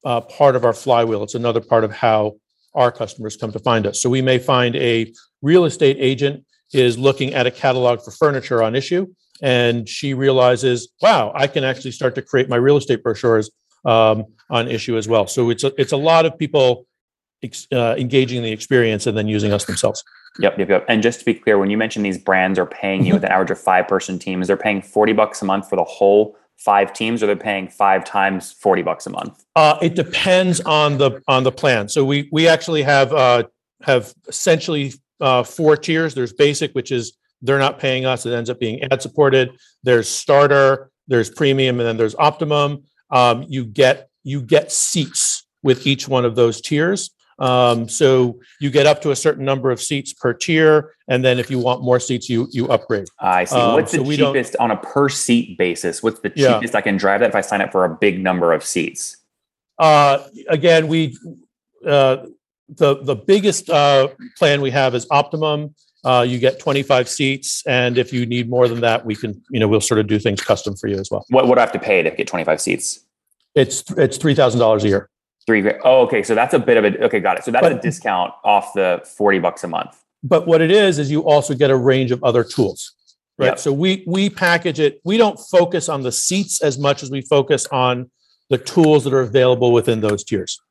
uh, 0.05 0.21
part 0.21 0.55
of 0.55 0.65
our 0.65 0.73
flywheel. 0.73 1.23
It's 1.23 1.35
another 1.35 1.61
part 1.61 1.83
of 1.83 1.91
how 1.91 2.37
our 2.73 2.91
customers 2.91 3.35
come 3.35 3.51
to 3.51 3.59
find 3.59 3.85
us. 3.85 4.01
So, 4.01 4.09
we 4.09 4.21
may 4.21 4.39
find 4.39 4.75
a 4.77 5.11
real 5.41 5.65
estate 5.65 5.97
agent 5.99 6.45
is 6.73 6.97
looking 6.97 7.33
at 7.33 7.45
a 7.45 7.51
catalog 7.51 8.01
for 8.01 8.11
furniture 8.11 8.63
on 8.63 8.73
Issuu, 8.73 9.13
and 9.41 9.87
she 9.87 10.13
realizes, 10.13 10.89
wow, 11.01 11.31
I 11.35 11.47
can 11.47 11.63
actually 11.63 11.91
start 11.91 12.15
to 12.15 12.21
create 12.21 12.49
my 12.49 12.55
real 12.55 12.77
estate 12.77 13.03
brochures 13.03 13.51
um, 13.85 14.25
on 14.53 14.67
Issuu 14.67 14.98
as 14.98 15.07
well. 15.07 15.27
So, 15.27 15.50
it's 15.50 15.63
a, 15.63 15.72
it's 15.79 15.91
a 15.91 15.98
lot 15.98 16.25
of 16.25 16.38
people 16.38 16.86
ex- 17.43 17.67
uh, 17.72 17.95
engaging 17.98 18.38
in 18.38 18.43
the 18.43 18.51
experience 18.51 19.07
and 19.07 19.17
then 19.17 19.27
using 19.27 19.51
us 19.51 19.65
themselves. 19.65 20.03
Yep, 20.39 20.57
yep, 20.57 20.69
yep. 20.69 20.86
And 20.88 21.03
just 21.03 21.19
to 21.19 21.25
be 21.25 21.33
clear, 21.33 21.57
when 21.57 21.69
you 21.69 21.77
mention 21.77 22.01
these 22.01 22.17
brands 22.17 22.57
are 22.57 22.65
paying 22.65 23.05
you 23.05 23.13
with 23.13 23.24
an 23.24 23.31
average 23.31 23.51
of 23.51 23.60
five 23.60 23.88
person 23.88 24.17
teams, 24.17 24.48
they're 24.48 24.57
paying 24.57 24.81
40 24.81 25.13
bucks 25.13 25.41
a 25.41 25.45
month 25.45 25.69
for 25.69 25.75
the 25.75 25.83
whole 25.83 26.36
five 26.57 26.93
teams 26.93 27.22
or 27.22 27.27
they're 27.27 27.36
paying 27.36 27.67
five 27.67 28.05
times 28.05 28.53
40 28.53 28.81
bucks 28.83 29.05
a 29.05 29.10
month? 29.10 29.43
Uh, 29.55 29.77
it 29.81 29.95
depends 29.95 30.62
on 30.62 30.98
the 30.98 31.22
on 31.27 31.43
the 31.43 31.51
plan. 31.51 31.89
So 31.89 32.05
we 32.05 32.29
we 32.31 32.48
actually 32.48 32.83
have 32.83 33.13
uh, 33.13 33.43
have 33.81 34.13
essentially 34.27 34.93
uh, 35.19 35.43
four 35.43 35.77
tiers. 35.77 36.15
There's 36.15 36.33
basic, 36.33 36.74
which 36.74 36.91
is 36.91 37.13
they're 37.41 37.60
not 37.60 37.79
paying 37.79 38.05
us. 38.05 38.25
It 38.25 38.33
ends 38.33 38.50
up 38.50 38.60
being 38.60 38.81
ad 38.83 39.01
supported. 39.01 39.51
There's 39.83 40.07
starter, 40.07 40.89
there's 41.07 41.29
premium, 41.29 41.79
and 41.79 41.88
then 41.88 41.98
there's 41.98 42.15
optimum. 42.15 42.83
Um, 43.12 43.45
you 43.48 43.65
get 43.65 44.10
you 44.23 44.41
get 44.41 44.71
seats 44.71 45.45
with 45.61 45.85
each 45.87 46.07
one 46.07 46.25
of 46.25 46.35
those 46.35 46.61
tiers. 46.61 47.11
Um, 47.39 47.89
so 47.89 48.39
you 48.59 48.69
get 48.69 48.85
up 48.85 49.01
to 49.01 49.11
a 49.11 49.15
certain 49.15 49.43
number 49.43 49.71
of 49.71 49.81
seats 49.81 50.13
per 50.13 50.33
tier, 50.33 50.93
and 51.07 51.25
then 51.25 51.39
if 51.39 51.49
you 51.49 51.57
want 51.59 51.81
more 51.81 51.99
seats, 51.99 52.29
you 52.29 52.47
you 52.51 52.67
upgrade. 52.67 53.07
I 53.19 53.45
see. 53.45 53.55
Um, 53.55 53.73
What's 53.73 53.91
the 53.91 53.97
so 54.05 54.11
cheapest 54.11 54.55
on 54.57 54.71
a 54.71 54.77
per 54.77 55.09
seat 55.09 55.57
basis? 55.57 56.03
What's 56.03 56.19
the 56.19 56.31
Yeah. 56.35 56.53
cheapest 56.53 56.75
I 56.75 56.81
can 56.81 56.95
drive 56.95 57.21
that 57.21 57.29
if 57.29 57.35
I 57.35 57.41
sign 57.41 57.61
up 57.61 57.71
for 57.71 57.85
a 57.85 57.89
big 57.89 58.21
number 58.21 58.53
of 58.53 58.63
seats? 58.63 59.17
Uh, 59.79 60.19
again, 60.47 60.87
we 60.87 61.17
uh, 61.85 62.17
the 62.69 63.03
the 63.03 63.15
biggest 63.15 63.69
uh, 63.69 64.09
plan 64.37 64.61
we 64.61 64.69
have 64.71 64.93
is 64.93 65.07
optimum. 65.09 65.73
Uh, 66.05 66.23
you 66.27 66.37
get 66.37 66.59
25 66.59 67.07
seats, 67.07 67.63
and 67.65 67.97
if 67.97 68.11
you 68.13 68.25
need 68.25 68.49
more 68.49 68.67
than 68.67 68.81
that, 68.81 69.05
we 69.05 69.15
can 69.15 69.41
you 69.49 69.59
know 69.59 69.67
we'll 69.67 69.81
sort 69.81 69.99
of 69.99 70.05
do 70.05 70.19
things 70.19 70.39
custom 70.39 70.75
for 70.75 70.87
you 70.87 70.97
as 70.97 71.09
well. 71.09 71.25
What 71.29 71.47
would 71.47 71.57
I 71.57 71.61
have 71.61 71.71
to 71.71 71.79
pay 71.79 72.03
to 72.03 72.11
get 72.11 72.27
25 72.27 72.61
seats? 72.61 72.99
It's 73.55 73.83
it's 73.98 74.17
three 74.17 74.36
thousand 74.36 74.60
dollars 74.60 74.83
a 74.83 74.88
year. 74.88 75.10
Three. 75.45 75.69
Oh, 75.83 76.01
okay. 76.03 76.24
So 76.24 76.36
that's 76.36 76.53
a 76.53 76.60
bit 76.60 76.77
of 76.77 76.86
a 76.86 77.03
okay. 77.05 77.19
Got 77.19 77.39
it. 77.39 77.43
So 77.43 77.51
that's 77.51 77.67
a 77.67 77.79
discount 77.79 78.33
off 78.43 78.74
the 78.74 79.01
40 79.17 79.39
bucks 79.39 79.63
a 79.63 79.67
month. 79.67 80.01
But 80.24 80.48
what 80.48 80.62
it 80.62 80.72
is 80.72 81.00
is 81.00 81.12
you 81.12 81.22
also 81.22 81.53
get 81.53 81.69
a 81.69 81.75
range 81.75 82.12
of 82.12 82.24
other 82.24 82.45
tools, 82.45 82.93
right? 83.38 83.48
Yep. 83.48 83.60
So 83.60 83.74
we 83.74 84.03
we 84.07 84.29
package 84.29 84.79
it. 84.79 85.01
We 85.03 85.17
don't 85.17 85.38
focus 85.38 85.89
on 85.89 86.01
the 86.01 86.12
seats 86.12 86.62
as 86.62 86.79
much 86.79 87.03
as 87.03 87.12
we 87.12 87.22
focus 87.22 87.65
on 87.67 88.10
the 88.50 88.57
tools 88.57 89.03
that 89.03 89.13
are 89.13 89.22
available 89.22 89.74
within 89.74 90.00
those 90.00 90.24
tiers. 90.24 90.62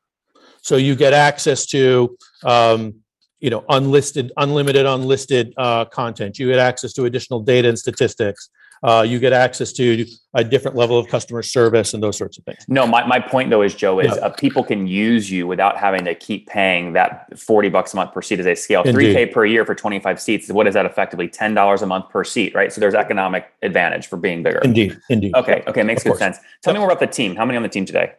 So 0.62 0.76
you 0.76 0.94
get 0.94 1.12
access 1.12 1.66
to 1.66 2.16
um, 2.44 2.94
you 3.40 3.50
know 3.50 3.64
unlisted, 3.68 4.32
unlimited, 4.38 4.86
unlisted 4.86 5.52
uh, 5.58 5.84
content. 5.84 6.38
You 6.38 6.48
get 6.48 6.58
access 6.58 6.94
to 6.94 7.04
additional 7.04 7.40
data 7.40 7.68
and 7.68 7.78
statistics. 7.78 8.48
Uh, 8.82 9.02
you 9.06 9.20
get 9.20 9.32
access 9.32 9.72
to 9.72 10.04
a 10.34 10.42
different 10.42 10.76
level 10.76 10.98
of 10.98 11.06
customer 11.06 11.40
service 11.42 11.94
and 11.94 12.02
those 12.02 12.18
sorts 12.18 12.36
of 12.36 12.44
things. 12.44 12.64
No, 12.66 12.84
my, 12.86 13.06
my 13.06 13.20
point 13.20 13.48
though 13.50 13.62
is 13.62 13.74
Joe 13.76 14.00
is 14.00 14.08
Yeah. 14.16 14.24
uh, 14.26 14.30
people 14.30 14.64
can 14.64 14.88
use 14.88 15.30
you 15.30 15.46
without 15.46 15.76
having 15.76 16.04
to 16.04 16.14
keep 16.16 16.48
paying 16.48 16.92
that 16.94 17.38
40 17.38 17.68
bucks 17.68 17.92
a 17.92 17.96
month 17.96 18.12
per 18.12 18.22
seat 18.22 18.40
as 18.40 18.44
they 18.44 18.56
scale. 18.56 18.82
Indeed. 18.82 19.14
3K 19.16 19.32
per 19.32 19.44
year 19.44 19.64
for 19.64 19.74
25 19.76 20.20
seats. 20.20 20.50
What 20.50 20.66
is 20.66 20.74
that 20.74 20.84
effectively? 20.84 21.28
$10 21.28 21.82
a 21.82 21.86
month 21.86 22.08
per 22.10 22.24
seat, 22.24 22.54
right? 22.56 22.72
So 22.72 22.80
there's 22.80 22.94
economic 22.94 23.46
advantage 23.62 24.08
for 24.08 24.16
being 24.16 24.42
bigger. 24.42 24.58
Indeed, 24.64 24.98
indeed. 25.10 25.34
Okay. 25.36 25.62
Okay. 25.68 25.82
Makes 25.84 26.00
Of 26.00 26.04
good 26.04 26.08
course. 26.10 26.18
sense. 26.18 26.38
Tell 26.62 26.72
me 26.72 26.80
more 26.80 26.88
about 26.88 26.98
the 27.00 27.06
team. 27.06 27.36
How 27.36 27.44
many 27.44 27.56
on 27.56 27.62
the 27.62 27.68
team 27.68 27.84
today? 27.84 28.12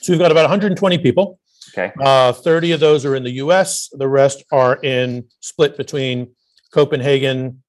So 0.00 0.12
we've 0.12 0.20
got 0.20 0.30
about 0.32 0.42
120 0.44 0.98
people. 0.98 1.38
Okay. 1.72 1.92
Uh, 2.00 2.32
30 2.32 2.72
of 2.72 2.80
those 2.80 3.06
are 3.06 3.14
in 3.14 3.22
the 3.22 3.32
US. 3.32 3.88
The 3.92 4.08
rest 4.08 4.44
are 4.52 4.76
in 4.82 5.24
split 5.40 5.76
between 5.76 6.28
Copenhagen, 6.74 7.62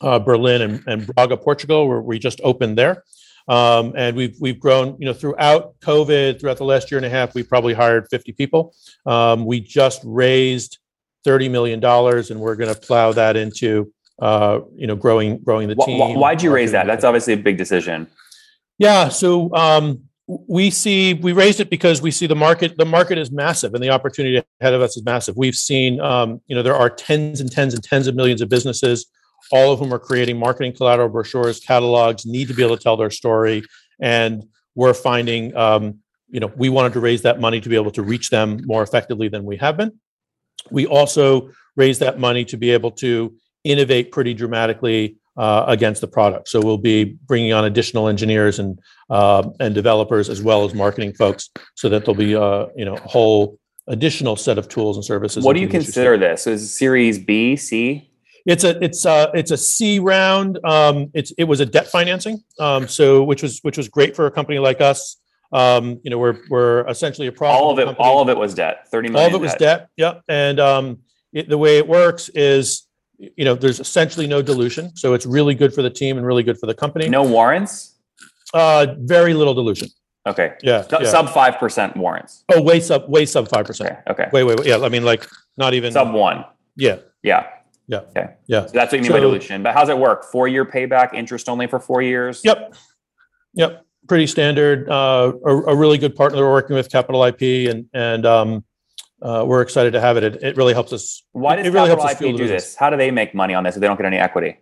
uh, 0.00 0.18
Berlin, 0.18 0.62
and, 0.62 0.82
and 0.86 1.06
Braga, 1.14 1.36
Portugal, 1.36 1.88
where 1.88 2.00
we 2.00 2.18
just 2.18 2.40
opened 2.44 2.78
there. 2.78 3.04
Um, 3.48 3.94
and 3.96 4.14
we've 4.14 4.36
we've 4.40 4.60
grown, 4.60 4.96
you 4.98 5.06
know, 5.06 5.14
throughout 5.14 5.78
COVID, 5.80 6.38
throughout 6.38 6.58
the 6.58 6.64
last 6.64 6.90
year 6.90 6.98
and 6.98 7.06
a 7.06 7.10
half, 7.10 7.34
we 7.34 7.42
probably 7.42 7.72
hired 7.72 8.06
50 8.10 8.32
people. 8.32 8.74
Um, 9.06 9.46
we 9.46 9.58
just 9.60 10.02
raised 10.04 10.78
30 11.24 11.48
million 11.48 11.80
dollars, 11.80 12.30
and 12.30 12.40
we're 12.40 12.56
going 12.56 12.72
to 12.72 12.78
plow 12.78 13.12
that 13.12 13.36
into, 13.36 13.92
uh, 14.18 14.60
you 14.76 14.86
know, 14.86 14.96
growing 14.96 15.38
growing 15.38 15.68
the 15.68 15.76
team. 15.76 15.98
wh- 15.98 16.18
Why'd 16.18 16.42
you 16.42 16.52
raise 16.52 16.72
that? 16.72 16.86
That's 16.86 17.04
obviously 17.04 17.32
a 17.32 17.38
big 17.38 17.56
decision. 17.56 18.06
Yeah, 18.78 19.08
so 19.08 19.52
um, 19.54 20.02
we 20.26 20.68
see 20.68 21.14
we 21.14 21.32
raised 21.32 21.58
it 21.60 21.70
because 21.70 22.02
we 22.02 22.10
see 22.10 22.26
the 22.26 22.36
market. 22.36 22.76
The 22.76 22.84
market 22.84 23.16
is 23.16 23.30
massive, 23.30 23.72
and 23.72 23.82
the 23.82 23.90
opportunity 23.90 24.42
ahead 24.60 24.74
of 24.74 24.82
us 24.82 24.94
is 24.96 25.04
massive. 25.04 25.38
We've 25.38 25.54
seen, 25.54 26.00
um, 26.00 26.42
you 26.48 26.54
know, 26.54 26.62
there 26.62 26.76
are 26.76 26.90
tens 26.90 27.40
and 27.40 27.50
tens 27.50 27.72
and 27.72 27.82
tens 27.82 28.06
of 28.06 28.14
millions 28.14 28.42
of 28.42 28.50
businesses, 28.50 29.06
all 29.52 29.72
of 29.72 29.78
whom 29.78 29.92
are 29.92 29.98
creating 29.98 30.38
marketing 30.38 30.74
collateral, 30.74 31.08
brochures, 31.08 31.60
catalogs, 31.60 32.26
need 32.26 32.48
to 32.48 32.54
be 32.54 32.64
able 32.64 32.76
to 32.76 32.82
tell 32.82 32.96
their 32.96 33.10
story, 33.10 33.62
and 34.00 34.44
we're 34.74 34.94
finding, 34.94 35.56
um, 35.56 35.98
you 36.28 36.40
know, 36.40 36.52
we 36.56 36.68
wanted 36.68 36.92
to 36.92 37.00
raise 37.00 37.22
that 37.22 37.40
money 37.40 37.60
to 37.60 37.68
be 37.68 37.76
able 37.76 37.90
to 37.90 38.02
reach 38.02 38.30
them 38.30 38.60
more 38.64 38.82
effectively 38.82 39.28
than 39.28 39.44
we 39.44 39.56
have 39.56 39.76
been. 39.76 39.98
We 40.70 40.86
also 40.86 41.50
raised 41.76 42.00
that 42.00 42.18
money 42.18 42.44
to 42.46 42.56
be 42.56 42.70
able 42.70 42.90
to 42.92 43.34
innovate 43.64 44.12
pretty 44.12 44.34
dramatically 44.34 45.16
uh, 45.38 45.64
against 45.68 46.00
the 46.00 46.08
product. 46.08 46.48
So 46.48 46.60
we'll 46.60 46.78
be 46.78 47.04
bringing 47.04 47.52
on 47.52 47.64
additional 47.64 48.08
engineers 48.08 48.58
and 48.58 48.78
uh, 49.08 49.48
and 49.60 49.74
developers 49.74 50.28
as 50.28 50.42
well 50.42 50.64
as 50.64 50.74
marketing 50.74 51.14
folks, 51.14 51.48
so 51.76 51.88
that 51.88 52.04
there'll 52.04 52.18
be 52.18 52.34
uh, 52.34 52.66
you 52.76 52.84
know 52.84 52.94
a 52.94 53.08
whole 53.08 53.58
additional 53.86 54.36
set 54.36 54.58
of 54.58 54.68
tools 54.68 54.96
and 54.96 55.04
services. 55.04 55.44
What 55.44 55.54
do 55.54 55.60
you 55.60 55.66
into 55.66 55.72
the 55.72 55.76
industry. 55.78 55.92
consider 56.02 56.18
this? 56.18 56.46
Is 56.46 56.62
it 56.64 56.68
Series 56.68 57.18
B, 57.18 57.56
C? 57.56 58.07
It's 58.48 58.64
a 58.64 58.82
it's 58.82 59.04
a 59.04 59.30
it's 59.34 59.50
a 59.50 59.56
C 59.58 59.98
round. 59.98 60.58
Um, 60.64 61.10
it's 61.14 61.30
it 61.38 61.44
was 61.44 61.60
a 61.60 61.66
debt 61.66 61.86
financing. 61.88 62.42
Um, 62.58 62.88
so 62.88 63.22
which 63.22 63.42
was 63.42 63.60
which 63.60 63.76
was 63.76 63.88
great 63.88 64.16
for 64.16 64.24
a 64.26 64.30
company 64.30 64.58
like 64.58 64.80
us. 64.80 65.18
Um, 65.52 66.00
you 66.02 66.10
know, 66.10 66.18
we're 66.18 66.38
we're 66.50 66.86
essentially 66.88 67.26
a 67.28 67.32
profitable 67.32 67.66
All 67.66 67.72
of 67.72 67.78
it. 67.78 67.84
company. 67.84 68.08
All 68.08 68.20
of 68.22 68.28
it 68.30 68.38
was 68.38 68.54
debt. 68.54 68.88
30 68.90 69.10
million. 69.10 69.30
all 69.30 69.36
of 69.36 69.40
it 69.40 69.44
was 69.44 69.54
debt. 69.54 69.88
Yeah, 69.98 70.20
and 70.28 70.58
um, 70.60 70.98
it, 71.32 71.48
the 71.50 71.58
way 71.58 71.76
it 71.78 71.86
works 71.86 72.30
is, 72.30 72.86
you 73.18 73.44
know, 73.44 73.54
there's 73.54 73.80
essentially 73.80 74.26
no 74.26 74.40
dilution, 74.42 74.96
so 74.96 75.12
it's 75.14 75.26
really 75.26 75.54
good 75.54 75.74
for 75.74 75.82
the 75.82 75.90
team 75.90 76.16
and 76.16 76.26
really 76.26 76.42
good 76.42 76.58
for 76.58 76.66
the 76.66 76.74
company. 76.74 77.08
No 77.08 77.22
warrants. 77.24 77.96
uh, 78.54 78.86
very 79.00 79.34
little 79.34 79.54
dilution. 79.54 79.88
Okay. 80.26 80.54
Yeah, 80.62 80.82
Sub- 80.82 81.02
yeah. 81.02 81.08
Sub 81.10 81.28
five 81.30 81.58
percent 81.58 81.96
warrants. 81.98 82.44
oh, 82.50 82.62
way 82.62 82.80
sub, 82.80 83.08
way 83.10 83.24
sub 83.26 83.48
five 83.48 83.66
percent. 83.66 83.90
Okay. 84.08 84.22
Okay. 84.24 84.30
Wait, 84.32 84.44
wait, 84.44 84.58
wait, 84.58 84.66
yeah. 84.68 84.78
I 84.78 84.88
mean, 84.88 85.04
like, 85.04 85.26
not 85.58 85.72
even. 85.74 85.92
Sub 85.92 86.12
one. 86.14 86.44
yeah, 86.76 86.96
Yeah. 87.22 87.46
Yeah. 87.88 88.00
Okay. 88.10 88.34
Yeah. 88.46 88.66
So 88.66 88.72
that's 88.74 88.92
what 88.92 88.98
you 88.98 89.02
mean 89.02 89.12
by 89.12 89.20
dilution. 89.20 89.62
But 89.62 89.74
how's 89.74 89.88
it 89.88 89.98
work? 89.98 90.24
Four 90.30 90.46
year 90.46 90.64
payback, 90.64 91.14
interest 91.14 91.48
only 91.48 91.66
for 91.66 91.80
four 91.80 92.02
years. 92.02 92.42
Yep. 92.44 92.74
Yep. 93.54 93.84
Pretty 94.06 94.26
standard. 94.26 94.88
Uh, 94.88 95.32
a, 95.44 95.56
a 95.56 95.76
really 95.76 95.98
good 95.98 96.14
partner 96.14 96.38
we're 96.38 96.52
working 96.52 96.76
with, 96.76 96.90
Capital 96.90 97.24
IP, 97.24 97.70
and 97.70 97.86
and 97.94 98.26
um, 98.26 98.64
uh, 99.22 99.42
we're 99.46 99.62
excited 99.62 99.92
to 99.94 100.00
have 100.00 100.16
it. 100.18 100.24
It, 100.24 100.42
it 100.42 100.56
really 100.56 100.74
helps 100.74 100.92
us. 100.92 101.24
Why 101.32 101.56
does 101.56 101.66
it 101.66 101.72
really 101.72 101.88
Capital 101.88 102.06
us 102.06 102.20
IP 102.20 102.36
do 102.36 102.46
this? 102.46 102.76
How 102.76 102.90
do 102.90 102.96
they 102.96 103.10
make 103.10 103.34
money 103.34 103.54
on 103.54 103.64
this 103.64 103.74
if 103.74 103.80
they 103.80 103.86
don't 103.86 103.96
get 103.96 104.06
any 104.06 104.18
equity? 104.18 104.58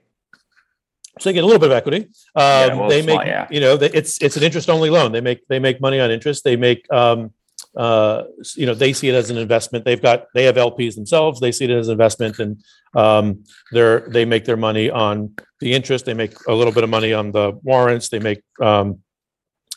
So 1.19 1.31
they 1.31 1.35
get 1.35 1.45
a 1.45 1.47
little 1.47 1.61
bit 1.61 1.71
of 1.71 1.77
equity. 1.77 1.99
Um, 1.99 2.09
Yeah, 2.37 2.75
well, 2.75 2.89
they 2.89 3.03
small, 3.03 3.19
make, 3.19 3.27
yeah. 3.27 3.49
you 3.51 3.61
know, 3.61 3.77
they, 3.77 3.91
it's 3.91 4.21
it's 4.23 4.37
an 4.37 4.43
interest 4.43 4.69
only 4.69 4.91
loan. 4.91 5.13
They 5.13 5.21
make 5.21 5.47
they 5.49 5.59
make 5.59 5.81
money 5.81 5.99
on 5.99 6.11
interest. 6.11 6.45
They 6.45 6.57
make, 6.57 6.87
um, 6.93 7.33
uh, 7.77 8.25
you 8.55 8.65
know, 8.67 8.75
they 8.75 8.93
see 8.93 9.09
it 9.09 9.15
as 9.15 9.31
an 9.31 9.37
investment. 9.37 9.85
They've 9.85 10.01
got 10.01 10.27
they 10.35 10.45
have 10.45 10.57
LPs 10.57 10.95
themselves. 10.95 11.41
They 11.41 11.53
see 11.53 11.67
it 11.67 11.71
as 11.71 11.89
an 11.89 11.93
investment, 11.93 12.39
and 12.39 12.63
um, 12.95 13.45
they're 13.73 14.01
they 14.09 14.25
make 14.25 14.45
their 14.47 14.57
money 14.57 14.91
on 14.91 15.35
the 15.61 15.73
interest. 15.75 16.07
They 16.07 16.15
make 16.15 16.35
a 16.49 16.55
little 16.55 16.73
bit 16.73 16.85
of 16.85 16.91
money 16.91 17.13
on 17.13 17.33
the 17.33 17.53
warrants. 17.63 18.09
They 18.09 18.19
make, 18.19 18.43
um, 18.63 19.01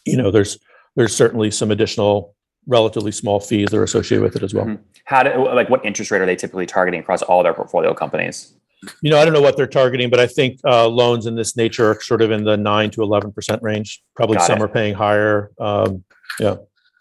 you 0.06 0.16
know, 0.18 0.32
there's 0.32 0.58
there's 0.96 1.16
certainly 1.16 1.52
some 1.52 1.72
additional 1.72 2.36
relatively 2.68 3.12
small 3.12 3.40
fees 3.40 3.70
that 3.72 3.78
are 3.78 3.84
associated 3.84 4.24
with 4.24 4.36
it 4.36 4.44
as 4.44 4.54
well. 4.54 4.66
Mhm. 4.66 4.80
How 5.06 5.24
do 5.24 5.54
like 5.54 5.70
what 5.70 5.86
interest 5.86 6.12
rate 6.12 6.22
are 6.22 6.26
they 6.26 6.36
typically 6.36 6.66
targeting 6.66 7.02
across 7.02 7.22
all 7.22 7.44
their 7.44 7.54
portfolio 7.54 7.94
companies? 7.94 8.54
You 9.02 9.10
know, 9.10 9.18
I 9.20 9.26
don't 9.26 9.34
know 9.34 9.42
what 9.42 9.58
they're 9.58 9.68
targeting, 9.68 10.10
but 10.10 10.22
I 10.22 10.28
think 10.28 10.60
uh, 10.66 10.88
loans 10.88 11.26
in 11.26 11.36
this 11.36 11.58
nature 11.58 11.92
are 11.92 12.00
sort 12.00 12.22
of 12.22 12.32
in 12.32 12.46
the 12.46 12.56
nine 12.56 12.92
to 12.92 13.02
eleven 13.02 13.34
percent 13.34 13.62
range. 13.62 14.02
Probably 14.16 14.38
Got 14.38 14.48
some 14.48 14.60
it. 14.60 14.64
are 14.64 14.68
paying 14.70 14.94
higher. 14.94 15.52
Um, 15.60 16.06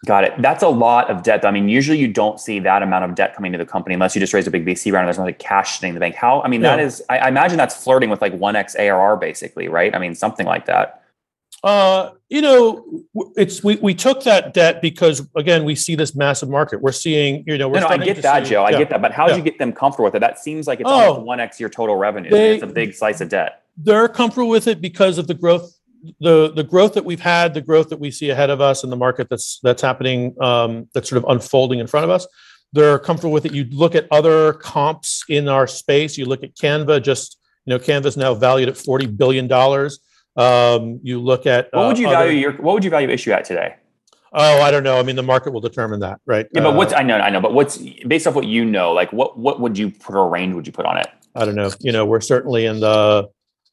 Got 0.05 0.23
it. 0.23 0.33
That's 0.41 0.63
a 0.63 0.69
lot 0.69 1.09
of 1.09 1.23
debt. 1.23 1.43
I 1.43 1.51
mean, 1.51 1.67
usually 1.67 1.97
you 1.97 2.07
don't 2.07 2.39
see 2.39 2.59
that 2.59 2.81
amount 2.81 3.03
of 3.03 3.15
debt 3.15 3.35
coming 3.35 3.51
to 3.51 3.57
the 3.57 3.65
company 3.65 3.93
unless 3.95 4.15
you 4.15 4.21
just 4.21 4.33
raise 4.33 4.47
a 4.47 4.51
big 4.51 4.65
VC 4.65 4.93
round 4.93 5.03
and 5.03 5.07
there's 5.07 5.17
no 5.17 5.25
like 5.25 5.39
cash 5.39 5.75
sitting 5.75 5.89
in 5.89 5.93
the 5.95 5.99
bank. 5.99 6.15
How? 6.15 6.41
I 6.41 6.47
mean, 6.47 6.61
that 6.61 6.79
Yeah. 6.79 6.85
is. 6.85 7.03
I, 7.09 7.17
I 7.19 7.27
imagine 7.27 7.57
that's 7.57 7.75
flirting 7.83 8.09
with 8.09 8.21
like 8.21 8.33
one 8.33 8.55
x 8.55 8.75
ARR, 8.75 9.17
basically, 9.17 9.67
right? 9.67 9.93
I 9.93 9.99
mean, 9.99 10.15
something 10.15 10.45
like 10.45 10.67
that. 10.67 11.03
Uh, 11.61 12.11
you 12.29 12.41
know, 12.41 12.85
it's 13.35 13.61
we 13.61 13.75
we 13.77 13.93
took 13.93 14.23
that 14.23 14.53
debt 14.53 14.81
because 14.81 15.27
again, 15.35 15.65
we 15.65 15.75
see 15.75 15.95
this 15.95 16.15
massive 16.15 16.47
market. 16.47 16.81
We're 16.81 16.93
seeing, 16.93 17.43
you 17.45 17.57
know, 17.57 17.67
we're 17.67 17.81
No, 17.81 17.87
no, 17.89 17.93
I 17.95 17.97
get 17.97 18.21
that, 18.21 18.45
see- 18.45 18.51
Joe. 18.51 18.63
I 18.63 18.69
yeah. 18.69 18.77
get 18.77 18.89
that. 18.91 19.01
But 19.01 19.11
how 19.11 19.27
did 19.27 19.35
you 19.35 19.43
get 19.43 19.59
them 19.59 19.73
comfortable 19.73 20.05
with 20.05 20.15
it? 20.15 20.19
That 20.19 20.39
seems 20.39 20.65
like 20.67 20.79
it's 20.79 20.89
Oh. 20.89 20.93
almost 20.93 21.25
one 21.25 21.41
x 21.41 21.59
your 21.59 21.67
total 21.67 21.97
revenue. 21.97 22.29
They- 22.29 22.53
it's 22.53 22.63
a 22.63 22.67
big 22.67 22.93
slice 22.93 23.19
of 23.19 23.27
debt. 23.27 23.63
They're 23.75 24.07
comfortable 24.07 24.47
with 24.47 24.67
it 24.67 24.79
because 24.79 25.17
of 25.17 25.27
the 25.27 25.33
growth, 25.33 25.77
the 26.19 26.51
the 26.51 26.63
growth 26.63 26.93
that 26.93 27.05
we've 27.05 27.19
had, 27.19 27.53
the 27.53 27.61
growth 27.61 27.89
that 27.89 27.99
we 27.99 28.11
see 28.11 28.29
ahead 28.29 28.49
of 28.49 28.61
us, 28.61 28.83
and 28.83 28.91
the 28.91 28.95
market 28.97 29.29
that's 29.29 29.59
that's 29.63 29.81
happening, 29.81 30.35
um, 30.41 30.87
that's 30.93 31.09
sort 31.09 31.23
of 31.23 31.29
unfolding 31.29 31.79
in 31.79 31.87
front 31.87 32.03
of 32.03 32.09
us. 32.09 32.27
They're 32.73 32.99
comfortable 32.99 33.31
with 33.31 33.45
it. 33.45 33.53
You 33.53 33.65
look 33.71 33.95
at 33.95 34.07
other 34.11 34.53
comps 34.53 35.23
in 35.27 35.47
our 35.47 35.65
space. 35.67 36.17
You 36.17 36.25
look 36.25 36.43
at 36.43 36.55
Canva. 36.55 37.01
Just 37.03 37.37
you 37.65 37.71
know, 37.71 37.79
Canva's 37.79 38.15
now 38.17 38.33
valued 38.33 38.69
at 38.69 38.77
forty 38.77 39.07
billion 39.07 39.47
dollars. 39.47 39.99
Um, 40.35 40.99
you 41.03 41.19
look 41.19 41.45
at 41.45 41.69
What 41.73 41.87
would 41.87 41.97
uh, 41.97 41.99
you 41.99 42.07
other- 42.07 42.15
value 42.25 42.39
your? 42.39 42.53
What 42.53 42.73
would 42.75 42.83
you 42.83 42.89
value 42.89 43.07
Issuu 43.07 43.33
at 43.33 43.45
today? 43.45 43.75
Oh, 44.31 44.61
I 44.61 44.69
don't 44.69 44.83
know. 44.83 44.99
I 44.99 45.03
mean, 45.03 45.15
the 45.15 45.23
market 45.23 45.53
will 45.53 45.59
determine 45.61 46.01
that, 46.01 46.21
right? 46.27 46.45
Yeah, 46.53 46.61
but 46.61 46.69
Uh, 46.69 46.77
what's 46.77 46.93
I 46.93 47.01
know, 47.01 47.17
I 47.17 47.31
know, 47.31 47.41
but 47.41 47.53
what's 47.55 47.79
based 47.79 48.27
off 48.27 48.35
what 48.35 48.45
you 48.45 48.63
know? 48.63 48.91
Like, 48.93 49.11
what 49.11 49.39
what 49.39 49.59
would 49.59 49.75
you 49.77 49.89
put 49.89 50.15
a 50.15 50.21
range? 50.21 50.53
Would 50.53 50.67
you 50.67 50.73
put 50.73 50.85
on 50.85 50.97
it? 50.97 51.07
I 51.35 51.45
don't 51.45 51.55
know. 51.55 51.71
You 51.79 51.91
know, 51.91 52.05
we're 52.05 52.21
certainly 52.21 52.65
in 52.65 52.79
the 52.79 53.27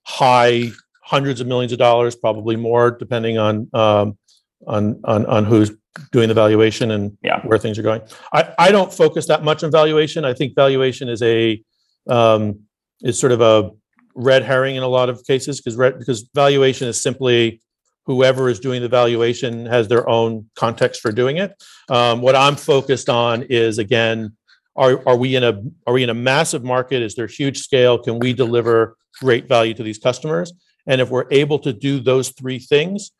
high 0.04 0.72
hundreds 1.06 1.40
of 1.40 1.46
millions 1.46 1.72
of 1.72 1.78
dollars, 1.78 2.16
probably 2.16 2.56
more, 2.56 2.90
depending 2.90 3.38
on 3.38 3.68
um, 3.72 4.18
on 4.66 5.00
on 5.04 5.24
on 5.26 5.44
who's 5.44 5.70
doing 6.12 6.28
the 6.28 6.34
valuation 6.34 6.90
and 6.90 7.16
Yeah. 7.22 7.40
where 7.46 7.58
things 7.58 7.78
are 7.78 7.82
going. 7.82 8.02
I 8.32 8.52
I 8.58 8.70
don't 8.72 8.92
focus 8.92 9.26
that 9.28 9.42
much 9.44 9.62
on 9.64 9.70
valuation. 9.70 10.24
I 10.24 10.34
think 10.34 10.54
valuation 10.54 11.08
is 11.08 11.22
a 11.22 11.62
um, 12.08 12.60
is 13.02 13.18
sort 13.18 13.32
of 13.32 13.40
a 13.40 13.70
red 14.14 14.42
herring 14.42 14.76
in 14.76 14.82
a 14.82 14.88
lot 14.88 15.08
of 15.08 15.24
cases 15.26 15.60
because 15.60 15.76
because 15.76 16.28
valuation 16.34 16.88
is 16.88 17.00
simply 17.00 17.60
whoever 18.06 18.48
is 18.48 18.60
doing 18.60 18.82
the 18.82 18.88
valuation 18.88 19.66
has 19.66 19.88
their 19.88 20.08
own 20.08 20.48
context 20.56 21.00
for 21.00 21.12
doing 21.12 21.36
it. 21.38 21.52
Um, 21.88 22.20
what 22.20 22.34
I'm 22.36 22.56
focused 22.56 23.08
on 23.08 23.44
is 23.44 23.78
again 23.78 24.36
are 24.74 25.00
are 25.08 25.16
we 25.16 25.36
in 25.36 25.44
a 25.44 25.62
are 25.86 25.94
we 25.94 26.02
in 26.02 26.10
a 26.10 26.14
massive 26.14 26.64
market? 26.64 27.00
Is 27.02 27.14
there 27.14 27.26
huge 27.28 27.58
scale? 27.58 27.96
Can 27.98 28.18
we 28.18 28.32
deliver 28.32 28.96
great 29.20 29.48
value 29.48 29.74
to 29.74 29.82
these 29.84 29.98
customers? 29.98 30.52
And 30.86 31.00
if 31.00 31.10
we're 31.10 31.26
able 31.30 31.58
to 31.60 31.72
do 31.72 32.00
those 32.00 32.30
three 32.30 32.58
things, 32.58 33.12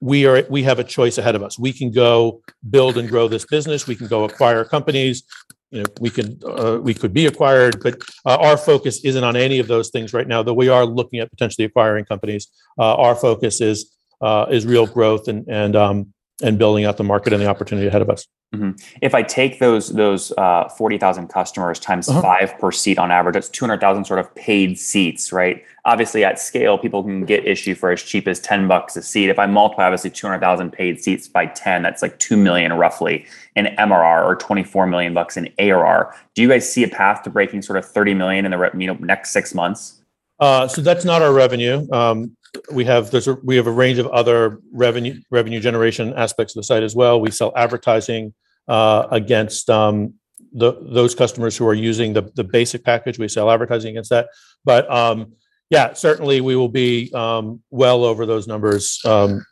we 0.00 0.26
are 0.26 0.46
we 0.48 0.62
have 0.62 0.78
a 0.78 0.84
choice 0.84 1.18
ahead 1.18 1.34
of 1.34 1.42
us. 1.42 1.58
We 1.58 1.72
can 1.72 1.92
go 1.92 2.42
build 2.68 2.96
and 2.96 3.08
grow 3.08 3.28
this 3.28 3.44
business. 3.44 3.86
We 3.86 3.96
can 3.96 4.06
go 4.06 4.24
acquire 4.24 4.64
companies. 4.64 5.24
You 5.70 5.82
know, 5.82 5.88
we 6.00 6.10
can 6.10 6.40
uh, 6.44 6.78
we 6.80 6.94
could 6.94 7.12
be 7.12 7.26
acquired, 7.26 7.82
but 7.82 8.00
uh, 8.24 8.36
our 8.40 8.56
focus 8.56 9.04
isn't 9.04 9.22
on 9.22 9.36
any 9.36 9.58
of 9.58 9.68
those 9.68 9.90
things 9.90 10.12
right 10.12 10.26
now. 10.26 10.42
Though 10.42 10.54
we 10.54 10.68
are 10.68 10.84
looking 10.84 11.20
at 11.20 11.30
potentially 11.30 11.64
acquiring 11.66 12.06
companies. 12.06 12.48
Uh, 12.78 12.94
our 12.94 13.14
focus 13.14 13.60
is 13.60 13.94
uh, 14.20 14.46
is 14.50 14.66
real 14.66 14.86
growth 14.86 15.28
and 15.28 15.46
and 15.48 15.76
um, 15.76 16.12
and 16.42 16.58
building 16.58 16.84
out 16.84 16.96
the 16.96 17.04
market 17.04 17.32
and 17.32 17.42
the 17.42 17.46
opportunity 17.46 17.86
ahead 17.86 18.02
of 18.02 18.10
us. 18.10 18.26
Mm-hmm. 18.54 18.70
If 19.00 19.14
I 19.14 19.22
take 19.22 19.60
those 19.60 19.90
those 19.90 20.32
uh, 20.32 20.68
forty 20.70 20.98
thousand 20.98 21.28
customers 21.28 21.78
times 21.78 22.08
uh-huh. 22.08 22.20
five 22.20 22.58
per 22.58 22.72
seat 22.72 22.98
on 22.98 23.12
average, 23.12 23.34
that's 23.34 23.48
two 23.48 23.64
hundred 23.64 23.80
thousand 23.80 24.06
sort 24.06 24.18
of 24.18 24.34
paid 24.34 24.76
seats, 24.76 25.32
right? 25.32 25.62
Obviously, 25.84 26.24
at 26.24 26.40
scale, 26.40 26.76
people 26.76 27.04
can 27.04 27.24
get 27.24 27.44
Issuu 27.44 27.76
for 27.76 27.92
as 27.92 28.02
cheap 28.02 28.26
as 28.26 28.40
ten 28.40 28.66
bucks 28.66 28.96
a 28.96 29.02
seat. 29.02 29.30
If 29.30 29.38
I 29.38 29.46
multiply 29.46 29.84
obviously 29.84 30.10
two 30.10 30.26
hundred 30.26 30.40
thousand 30.40 30.72
paid 30.72 31.00
seats 31.00 31.28
by 31.28 31.46
ten, 31.46 31.82
that's 31.82 32.02
like 32.02 32.18
two 32.18 32.36
million 32.36 32.72
roughly 32.72 33.24
in 33.54 33.66
MRR 33.66 34.24
or 34.24 34.34
twenty 34.34 34.64
four 34.64 34.84
million 34.84 35.14
bucks 35.14 35.36
in 35.36 35.48
ARR. 35.60 36.12
Do 36.34 36.42
you 36.42 36.48
guys 36.48 36.70
see 36.70 36.82
a 36.82 36.88
path 36.88 37.22
to 37.22 37.30
breaking 37.30 37.62
sort 37.62 37.78
of 37.78 37.84
thirty 37.84 38.14
million 38.14 38.44
in 38.44 38.50
the 38.50 38.70
you 38.76 38.88
know 38.88 38.94
next 38.94 39.30
six 39.30 39.54
months? 39.54 40.00
Uh, 40.40 40.66
so 40.66 40.80
that's 40.80 41.04
not 41.04 41.22
our 41.22 41.32
revenue. 41.32 41.86
Um, 41.92 42.36
we 42.72 42.84
have 42.84 43.10
there's 43.10 43.28
a 43.28 43.34
we 43.44 43.56
have 43.56 43.66
a 43.66 43.72
range 43.72 43.98
of 43.98 44.06
other 44.08 44.60
revenue 44.72 45.20
revenue 45.30 45.60
generation 45.60 46.12
aspects 46.16 46.54
of 46.54 46.60
the 46.60 46.64
site 46.64 46.82
as 46.82 46.94
well. 46.94 47.20
We 47.20 47.30
sell 47.30 47.52
advertising 47.56 48.34
uh, 48.68 49.06
against 49.10 49.70
um, 49.70 50.14
the 50.52 50.72
those 50.80 51.14
customers 51.14 51.56
who 51.56 51.66
are 51.66 51.74
using 51.74 52.12
the 52.12 52.30
the 52.34 52.44
basic 52.44 52.84
package. 52.84 53.18
We 53.18 53.28
sell 53.28 53.50
advertising 53.50 53.90
against 53.90 54.10
that, 54.10 54.28
but 54.64 54.90
um, 54.90 55.32
yeah, 55.70 55.92
certainly 55.92 56.40
we 56.40 56.56
will 56.56 56.68
be 56.68 57.12
um, 57.14 57.62
well 57.70 58.04
over 58.04 58.26
those 58.26 58.46
numbers. 58.46 59.00
Um, 59.04 59.44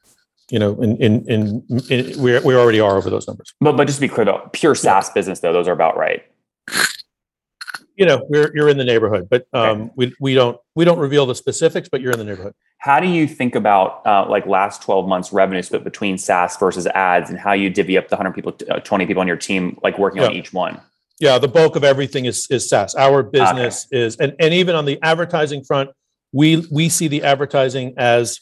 you 0.51 0.59
know, 0.59 0.81
in 0.83 0.97
in 0.97 1.29
in, 1.29 1.67
in 1.91 2.23
we 2.23 2.39
we 2.41 2.55
already 2.57 2.81
are 2.81 2.97
over 2.97 3.11
those 3.11 3.27
numbers. 3.27 3.55
But 3.61 3.77
but 3.77 3.87
just 3.87 3.99
to 3.99 4.01
be 4.01 4.09
clear 4.09 4.25
though, 4.25 4.49
pure 4.53 4.75
SaaS 4.75 5.09
yeah. 5.09 5.15
business 5.15 5.41
though, 5.41 5.53
those 5.53 5.69
are 5.69 5.73
about 5.73 5.97
right 5.97 6.23
you 7.99 8.07
know, 8.07 8.25
we're 8.29 8.51
you're 8.55 8.69
in 8.69 8.79
the 8.79 8.85
neighborhood, 8.85 9.29
but 9.29 9.47
um, 9.53 9.83
okay. 9.83 9.91
we 9.97 10.15
we 10.21 10.35
don't 10.35 10.59
we 10.77 10.85
don't 10.85 11.01
reveal 11.01 11.27
the 11.27 11.35
specifics, 11.35 11.89
but 11.89 12.01
you're 12.01 12.13
in 12.13 12.19
the 12.19 12.25
neighborhood. 12.25 12.55
How 12.79 13.01
do 13.01 13.09
you 13.09 13.27
think 13.27 13.57
about 13.57 14.07
uh, 14.07 14.25
like 14.29 14.47
last 14.47 14.83
12 14.83 15.09
months 15.09 15.33
revenue 15.33 15.63
split 15.63 15.83
between 15.83 16.17
SaaS 16.17 16.57
versus 16.57 16.87
ads, 16.87 17.29
and 17.29 17.39
how 17.39 17.53
you 17.53 17.69
divvy 17.69 17.99
up 17.99 18.09
the 18.09 18.15
100 18.15 18.33
people, 18.35 18.57
uh, 18.71 18.79
20 18.79 19.05
people 19.07 19.21
on 19.21 19.27
your 19.27 19.37
team, 19.37 19.77
like 19.83 19.99
working 19.99 20.23
yeah. 20.23 20.29
on 20.29 20.35
each 20.35 20.53
one? 20.53 20.81
Yeah, 21.19 21.39
the 21.39 21.49
bulk 21.49 21.75
of 21.75 21.83
everything 21.83 22.25
is 22.25 22.47
is 22.51 22.69
SaaS. 22.69 22.95
Our 22.95 23.25
business 23.25 23.87
okay. 23.93 24.01
is, 24.01 24.17
and 24.17 24.35
and 24.39 24.55
even 24.55 24.77
on 24.77 24.85
the 24.85 24.99
advertising 25.03 25.65
front, 25.65 25.91
we 26.33 26.65
we 26.71 26.89
see 26.89 27.09
the 27.09 27.25
advertising 27.25 27.95
as 27.99 28.39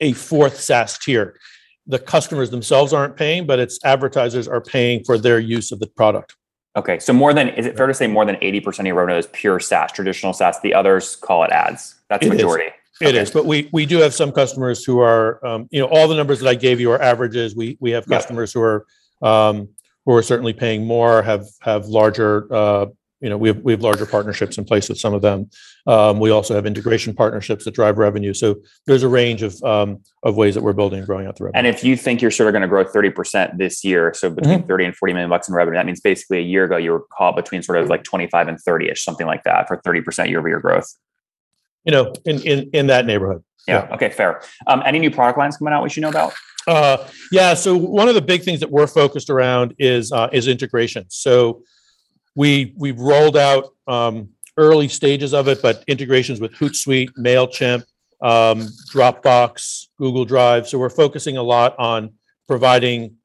a 0.00 0.12
fourth 0.12 0.60
SaaS 0.60 0.98
tier. 0.98 1.38
The 1.86 1.98
customers 1.98 2.50
themselves 2.50 2.92
aren't 2.92 3.16
paying, 3.16 3.46
but 3.46 3.58
it's 3.58 3.82
advertisers 3.84 4.46
are 4.46 4.60
paying 4.60 5.02
for 5.04 5.16
their 5.16 5.38
use 5.38 5.72
of 5.72 5.78
the 5.78 5.86
product. 5.86 6.36
Okay, 6.76 6.98
so 6.98 7.12
more 7.12 7.32
than 7.32 7.48
is 7.48 7.64
it 7.64 7.76
fair 7.76 7.86
to 7.86 7.94
say 7.94 8.06
more 8.06 8.26
than 8.26 8.36
eighty 8.42 8.60
percent 8.60 8.86
of 8.86 8.88
your 8.88 8.96
revenue 8.96 9.18
is 9.18 9.26
pure 9.32 9.58
SaaS, 9.58 9.92
traditional 9.92 10.34
SaaS? 10.34 10.60
The 10.60 10.74
others 10.74 11.16
call 11.16 11.42
it 11.42 11.50
ads. 11.50 11.94
That's 12.08 12.26
it 12.26 12.28
majority. 12.28 12.66
Is. 12.66 12.72
It 13.00 13.08
okay. 13.08 13.18
is, 13.18 13.30
but 13.30 13.46
we 13.46 13.68
we 13.72 13.86
do 13.86 13.98
have 13.98 14.14
some 14.14 14.30
customers 14.30 14.84
who 14.84 15.00
are, 15.00 15.44
um, 15.46 15.68
you 15.70 15.80
know, 15.80 15.86
all 15.86 16.06
the 16.06 16.14
numbers 16.14 16.40
that 16.40 16.48
I 16.48 16.54
gave 16.54 16.78
you 16.78 16.90
are 16.92 17.00
averages. 17.00 17.56
We 17.56 17.78
we 17.80 17.90
have 17.92 18.06
customers 18.06 18.54
yeah. 18.54 18.60
who 18.60 18.64
are 18.64 18.86
um, 19.22 19.68
who 20.04 20.12
are 20.12 20.22
certainly 20.22 20.52
paying 20.52 20.86
more, 20.86 21.22
have 21.22 21.46
have 21.60 21.86
larger 21.86 22.52
uh, 22.52 22.86
you 23.20 23.30
know 23.30 23.36
we 23.36 23.48
have 23.48 23.58
we 23.58 23.72
have 23.72 23.80
larger 23.80 24.04
partnerships 24.04 24.58
in 24.58 24.64
place 24.64 24.88
with 24.88 24.98
some 24.98 25.14
of 25.14 25.22
them. 25.22 25.48
Um, 25.86 26.20
we 26.20 26.30
also 26.30 26.54
have 26.54 26.66
integration 26.66 27.14
partnerships 27.14 27.64
that 27.64 27.74
drive 27.74 27.96
revenue. 27.96 28.34
So 28.34 28.56
there's 28.86 29.02
a 29.02 29.08
range 29.08 29.42
of 29.42 29.62
um, 29.62 30.02
of 30.22 30.36
ways 30.36 30.54
that 30.54 30.62
we're 30.62 30.74
building 30.74 30.98
and 30.98 31.06
growing 31.06 31.26
out 31.26 31.36
the 31.36 31.44
revenue. 31.44 31.58
And 31.58 31.66
if 31.66 31.82
you 31.82 31.96
think 31.96 32.20
you're 32.20 32.30
sort 32.30 32.48
of 32.48 32.52
going 32.52 32.62
to 32.62 32.68
grow 32.68 32.84
30 32.84 33.10
percent 33.10 33.58
this 33.58 33.82
year, 33.84 34.12
so 34.14 34.28
between 34.28 34.60
mm-hmm. 34.60 34.68
30 34.68 34.84
and 34.86 34.96
40 34.96 35.14
million 35.14 35.30
bucks 35.30 35.48
in 35.48 35.54
revenue, 35.54 35.78
that 35.78 35.86
means 35.86 36.00
basically 36.00 36.38
a 36.38 36.42
year 36.42 36.64
ago 36.64 36.76
you 36.76 36.92
were 36.92 37.06
caught 37.16 37.36
between 37.36 37.62
sort 37.62 37.78
of 37.78 37.88
like 37.88 38.04
25 38.04 38.48
and 38.48 38.60
30 38.60 38.90
ish, 38.90 39.02
something 39.02 39.26
like 39.26 39.44
that, 39.44 39.66
for 39.66 39.80
30 39.84 40.02
percent 40.02 40.28
year 40.28 40.38
over 40.38 40.48
year 40.48 40.60
growth. 40.60 40.92
You 41.84 41.92
know, 41.92 42.12
in 42.26 42.42
in 42.42 42.70
in 42.72 42.86
that 42.88 43.06
neighborhood. 43.06 43.42
Yeah. 43.66 43.86
yeah. 43.88 43.94
Okay. 43.94 44.10
Fair. 44.10 44.42
Um, 44.66 44.82
any 44.84 44.98
new 44.98 45.10
product 45.10 45.38
lines 45.38 45.56
coming 45.56 45.72
out 45.72 45.82
we 45.82 45.88
should 45.88 46.02
know 46.02 46.10
about? 46.10 46.34
Uh, 46.66 47.08
yeah. 47.32 47.54
So 47.54 47.76
one 47.76 48.08
of 48.08 48.14
the 48.14 48.22
big 48.22 48.42
things 48.42 48.60
that 48.60 48.70
we're 48.70 48.86
focused 48.86 49.30
around 49.30 49.74
is 49.78 50.12
uh, 50.12 50.28
is 50.32 50.48
integration. 50.48 51.06
So 51.08 51.62
we 52.36 52.74
we've 52.76 53.00
rolled 53.00 53.36
out 53.36 53.74
um, 53.88 54.28
early 54.56 54.86
stages 54.86 55.34
of 55.34 55.48
it, 55.48 55.60
but 55.60 55.82
integrations 55.88 56.38
with 56.38 56.52
Hootsuite, 56.52 57.10
Mailchimp, 57.18 57.82
um, 58.22 58.68
Dropbox, 58.92 59.86
Google 59.98 60.24
Drive. 60.24 60.68
So 60.68 60.78
we're 60.78 60.90
focusing 60.90 61.36
a 61.36 61.42
lot 61.42 61.74
on 61.78 62.12
providing 62.46 63.16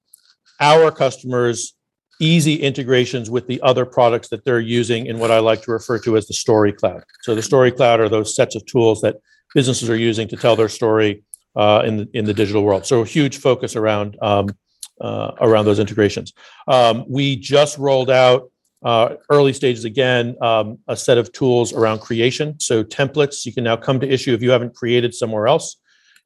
our 0.60 0.92
customers 0.92 1.74
easy 2.20 2.56
integrations 2.56 3.30
with 3.30 3.48
the 3.48 3.60
other 3.62 3.86
products 3.86 4.30
that 4.30 4.46
they're 4.46 4.60
using 4.60 5.08
in 5.08 5.18
what 5.18 5.32
I 5.32 5.40
like 5.40 5.64
to 5.64 5.72
refer 5.72 5.98
to 6.00 6.18
as 6.18 6.28
the 6.28 6.36
story 6.36 6.72
cloud. 6.72 7.04
So 7.24 7.34
the 7.34 7.42
story 7.42 7.72
cloud 7.72 8.00
are 8.00 8.10
those 8.10 8.36
sets 8.36 8.56
of 8.56 8.66
tools 8.66 9.02
that 9.02 9.18
businesses 9.56 9.90
are 9.90 9.98
using 9.98 10.28
to 10.28 10.38
tell 10.38 10.56
their 10.56 10.70
story 10.70 11.24
uh, 11.56 11.84
in 11.86 11.98
the 11.98 12.10
in 12.14 12.26
the 12.26 12.34
digital 12.34 12.64
world. 12.64 12.86
So 12.86 13.02
a 13.02 13.06
huge 13.06 13.38
focus 13.38 13.76
around 13.76 14.18
um, 14.22 14.48
uh, 15.02 15.32
around 15.42 15.66
those 15.66 15.80
integrations. 15.80 16.32
Um, 16.68 17.06
we 17.10 17.36
just 17.36 17.78
rolled 17.78 18.10
out 18.10 18.52
uh, 18.84 19.16
early 19.30 19.54
stages 19.54 19.86
again, 19.86 20.36
um, 20.42 20.80
a 20.88 20.96
set 20.96 21.18
of 21.18 21.32
tools 21.32 21.74
around 21.74 22.00
creation. 22.00 22.60
So 22.60 22.84
templates, 22.84 23.46
you 23.46 23.54
can 23.54 23.64
now 23.64 23.78
come 23.78 24.00
to 24.00 24.08
Issuu 24.08 24.34
if 24.34 24.42
you 24.42 24.52
haven't 24.52 24.76
created 24.76 25.14
somewhere 25.14 25.48
else. 25.48 25.78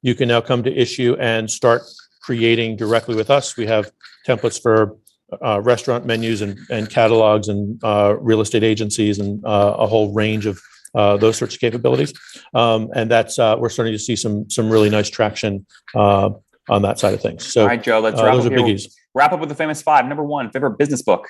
You 0.01 0.15
can 0.15 0.27
now 0.27 0.41
come 0.41 0.63
to 0.63 0.73
Issuu 0.73 1.17
and 1.19 1.49
start 1.49 1.81
creating 2.21 2.77
directly 2.77 3.15
with 3.15 3.29
us. 3.29 3.57
We 3.57 3.67
have 3.67 3.91
templates 4.27 4.61
for 4.61 4.97
uh, 5.43 5.61
restaurant 5.61 6.05
menus 6.05 6.41
and, 6.41 6.57
and 6.69 6.89
catalogs 6.89 7.47
and 7.47 7.83
uh, 7.83 8.15
real 8.19 8.41
estate 8.41 8.63
agencies 8.63 9.19
and 9.19 9.43
uh, 9.45 9.75
a 9.79 9.87
whole 9.87 10.13
range 10.13 10.45
of 10.45 10.59
uh, 10.93 11.17
those 11.17 11.37
sorts 11.37 11.55
of 11.55 11.59
capabilities. 11.59 12.13
Um, 12.53 12.89
and 12.95 13.11
that's 13.11 13.37
uh, 13.37 13.55
we're 13.59 13.69
starting 13.69 13.93
to 13.93 13.99
see 13.99 14.15
some 14.15 14.49
some 14.49 14.69
really 14.69 14.89
nice 14.89 15.09
traction 15.09 15.65
uh, 15.93 16.29
on 16.69 16.81
that 16.83 16.99
side 16.99 17.13
of 17.13 17.21
things. 17.21 17.51
So, 17.51 17.61
all 17.61 17.67
right, 17.67 17.83
Joe, 17.83 17.99
let's 17.99 18.21
wrap, 18.21 18.35
up 18.35 18.51
here. 18.51 18.77
wrap 19.13 19.33
up 19.33 19.39
with 19.39 19.49
the 19.49 19.55
famous 19.55 19.81
five. 19.81 20.05
Number 20.05 20.23
one, 20.23 20.51
favorite 20.51 20.77
business 20.77 21.01
book. 21.01 21.27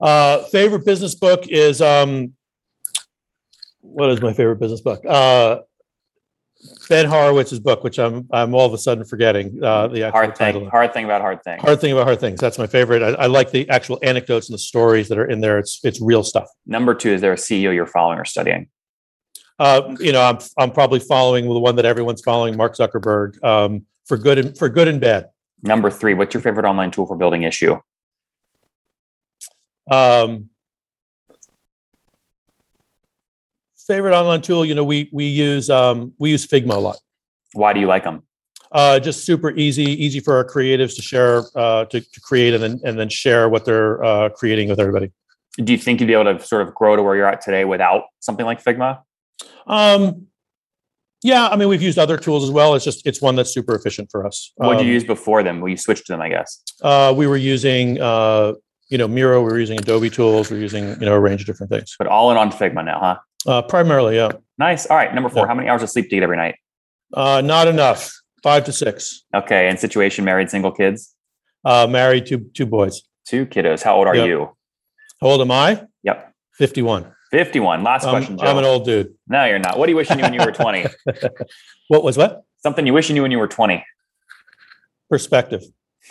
Uh, 0.00 0.44
favorite 0.44 0.84
business 0.84 1.14
book 1.14 1.46
is 1.48 1.82
um, 1.82 2.32
what 3.80 4.10
is 4.10 4.20
my 4.20 4.32
favorite 4.32 4.60
business 4.60 4.80
book? 4.80 5.04
Uh, 5.04 5.58
ben 6.88 7.06
Horowitz's 7.06 7.60
book, 7.60 7.84
which 7.84 7.98
I'm 7.98 8.28
I'm 8.32 8.54
all 8.54 8.66
of 8.66 8.72
a 8.72 8.78
sudden 8.78 9.04
forgetting 9.04 9.62
uh, 9.62 9.88
the 9.88 10.04
actual 10.04 10.20
hard 10.20 10.34
title. 10.34 10.60
Thing, 10.62 10.70
hard 10.70 10.92
thing 10.92 11.04
about 11.04 11.20
hard 11.20 11.42
things. 11.42 11.62
Hard 11.62 11.80
thing 11.80 11.92
about 11.92 12.04
hard 12.04 12.20
things. 12.20 12.40
That's 12.40 12.58
my 12.58 12.66
favorite. 12.66 13.02
I, 13.02 13.22
I, 13.22 13.26
like 13.26 13.50
the 13.50 13.68
actual 13.68 13.98
anecdotes 14.02 14.48
and 14.48 14.54
the 14.54 14.58
stories 14.58 15.08
that 15.08 15.18
are 15.18 15.26
in 15.26 15.40
there. 15.40 15.58
It's 15.58 15.80
it's 15.82 16.00
real 16.00 16.22
stuff. 16.22 16.48
Number 16.66 16.94
two, 16.94 17.12
is 17.12 17.20
there 17.20 17.32
a 17.32 17.36
CEO 17.36 17.74
you're 17.74 17.86
following 17.86 18.18
or 18.18 18.24
studying? 18.24 18.68
Uh, 19.58 19.96
you 20.00 20.12
know, 20.12 20.22
I'm 20.22 20.38
I'm 20.58 20.70
probably 20.70 21.00
following 21.00 21.44
the 21.44 21.58
one 21.58 21.76
that 21.76 21.84
everyone's 21.84 22.22
following, 22.22 22.56
Mark 22.56 22.76
Zuckerberg, 22.76 23.42
um, 23.44 23.84
for 24.06 24.16
good 24.16 24.38
and 24.38 24.58
for 24.58 24.68
good 24.68 24.88
and 24.88 25.00
bad. 25.00 25.26
Number 25.62 25.90
three, 25.90 26.14
what's 26.14 26.34
your 26.34 26.40
favorite 26.40 26.66
online 26.66 26.92
tool 26.92 27.06
for 27.06 27.16
building 27.16 27.42
Issuu? 27.42 27.80
Um, 29.90 30.50
favorite 33.88 34.14
online 34.14 34.42
tool, 34.42 34.64
you 34.64 34.74
know, 34.74 34.84
we 34.84 35.08
we 35.12 35.24
use 35.24 35.70
um, 35.70 36.12
we 36.18 36.30
use 36.30 36.46
Figma 36.46 36.74
a 36.74 36.78
lot. 36.78 36.98
Why 37.54 37.72
do 37.72 37.80
you 37.80 37.86
like 37.86 38.04
them? 38.04 38.22
Uh, 38.70 39.00
just 39.00 39.24
super 39.24 39.50
easy, 39.52 39.84
easy 39.84 40.20
for 40.20 40.36
our 40.36 40.44
creatives 40.44 40.94
to 40.94 41.00
share, 41.00 41.42
uh, 41.54 41.86
to, 41.86 42.00
to 42.00 42.20
create, 42.20 42.52
and 42.54 42.62
then 42.62 42.80
and 42.84 42.98
then 42.98 43.08
share 43.08 43.48
what 43.48 43.64
they're 43.64 44.04
uh, 44.04 44.28
creating 44.28 44.68
with 44.68 44.78
everybody. 44.78 45.10
Do 45.56 45.72
you 45.72 45.78
think 45.78 46.00
you'd 46.00 46.06
be 46.06 46.12
able 46.12 46.36
to 46.36 46.44
sort 46.44 46.62
of 46.62 46.74
grow 46.74 46.94
to 46.94 47.02
where 47.02 47.16
you're 47.16 47.26
at 47.26 47.40
today 47.40 47.64
without 47.64 48.04
something 48.20 48.46
like 48.46 48.62
Figma? 48.62 49.00
Um, 49.66 50.26
yeah, 51.24 51.48
I 51.48 51.56
mean, 51.56 51.68
we've 51.68 51.82
used 51.82 51.98
other 51.98 52.16
tools 52.16 52.44
as 52.44 52.50
well. 52.50 52.74
It's 52.74 52.84
just 52.84 53.06
it's 53.06 53.20
one 53.20 53.34
that's 53.34 53.52
super 53.52 53.74
efficient 53.74 54.10
for 54.10 54.26
us. 54.26 54.52
What 54.56 54.74
did 54.74 54.82
um, 54.82 54.86
you 54.86 54.92
use 54.92 55.04
before 55.04 55.42
them? 55.42 55.60
We 55.60 55.74
switched 55.76 56.06
to 56.06 56.12
them, 56.12 56.20
I 56.20 56.28
guess. 56.28 56.62
Uh, 56.82 57.12
we 57.16 57.26
were 57.26 57.36
using 57.38 58.00
uh, 58.00 58.52
you 58.88 58.98
know, 58.98 59.08
Miro, 59.08 59.42
we're 59.42 59.58
using 59.58 59.78
Adobe 59.78 60.10
tools, 60.10 60.50
we're 60.50 60.60
using, 60.60 60.88
you 60.88 61.06
know, 61.06 61.14
a 61.14 61.20
range 61.20 61.42
of 61.42 61.46
different 61.46 61.70
things. 61.70 61.94
But 61.98 62.06
all 62.06 62.30
in 62.30 62.36
on 62.36 62.50
Figma 62.50 62.84
now, 62.84 62.98
huh? 62.98 63.18
Uh, 63.46 63.62
primarily, 63.62 64.16
yeah. 64.16 64.32
Nice. 64.58 64.86
All 64.86 64.96
right. 64.96 65.14
Number 65.14 65.28
four, 65.28 65.42
yeah. 65.42 65.48
how 65.48 65.54
many 65.54 65.68
hours 65.68 65.82
of 65.82 65.90
sleep 65.90 66.08
do 66.08 66.16
you 66.16 66.20
get 66.20 66.24
every 66.24 66.36
night? 66.36 66.56
Uh, 67.12 67.40
not 67.44 67.68
enough. 67.68 68.12
Five 68.42 68.64
to 68.64 68.72
six. 68.72 69.24
Okay. 69.34 69.68
And 69.68 69.78
situation, 69.78 70.24
married, 70.24 70.50
single 70.50 70.72
kids? 70.72 71.14
Uh, 71.64 71.86
married, 71.88 72.26
two 72.26 72.50
two 72.54 72.66
boys. 72.66 73.02
Two 73.26 73.46
kiddos. 73.46 73.82
How 73.82 73.96
old 73.96 74.06
are 74.06 74.16
yep. 74.16 74.26
you? 74.26 74.56
How 75.20 75.28
old 75.28 75.40
am 75.40 75.50
I? 75.50 75.84
Yep. 76.02 76.32
51. 76.54 77.12
51. 77.30 77.82
Last 77.82 78.04
um, 78.04 78.10
question, 78.10 78.38
Joe. 78.38 78.46
I'm 78.46 78.58
an 78.58 78.64
old 78.64 78.84
dude. 78.84 79.14
No, 79.26 79.44
you're 79.44 79.58
not. 79.58 79.78
What 79.78 79.86
do 79.86 79.92
you 79.92 79.96
wish 79.96 80.08
you 80.08 80.16
knew 80.16 80.22
when 80.22 80.34
you 80.34 80.44
were 80.44 80.52
20? 80.52 80.86
what 81.88 82.02
was 82.02 82.16
what? 82.16 82.44
Something 82.62 82.86
you 82.86 82.94
wish 82.94 83.08
you 83.08 83.14
knew 83.14 83.22
when 83.22 83.30
you 83.30 83.38
were 83.38 83.48
20. 83.48 83.84
Perspective. 85.10 85.62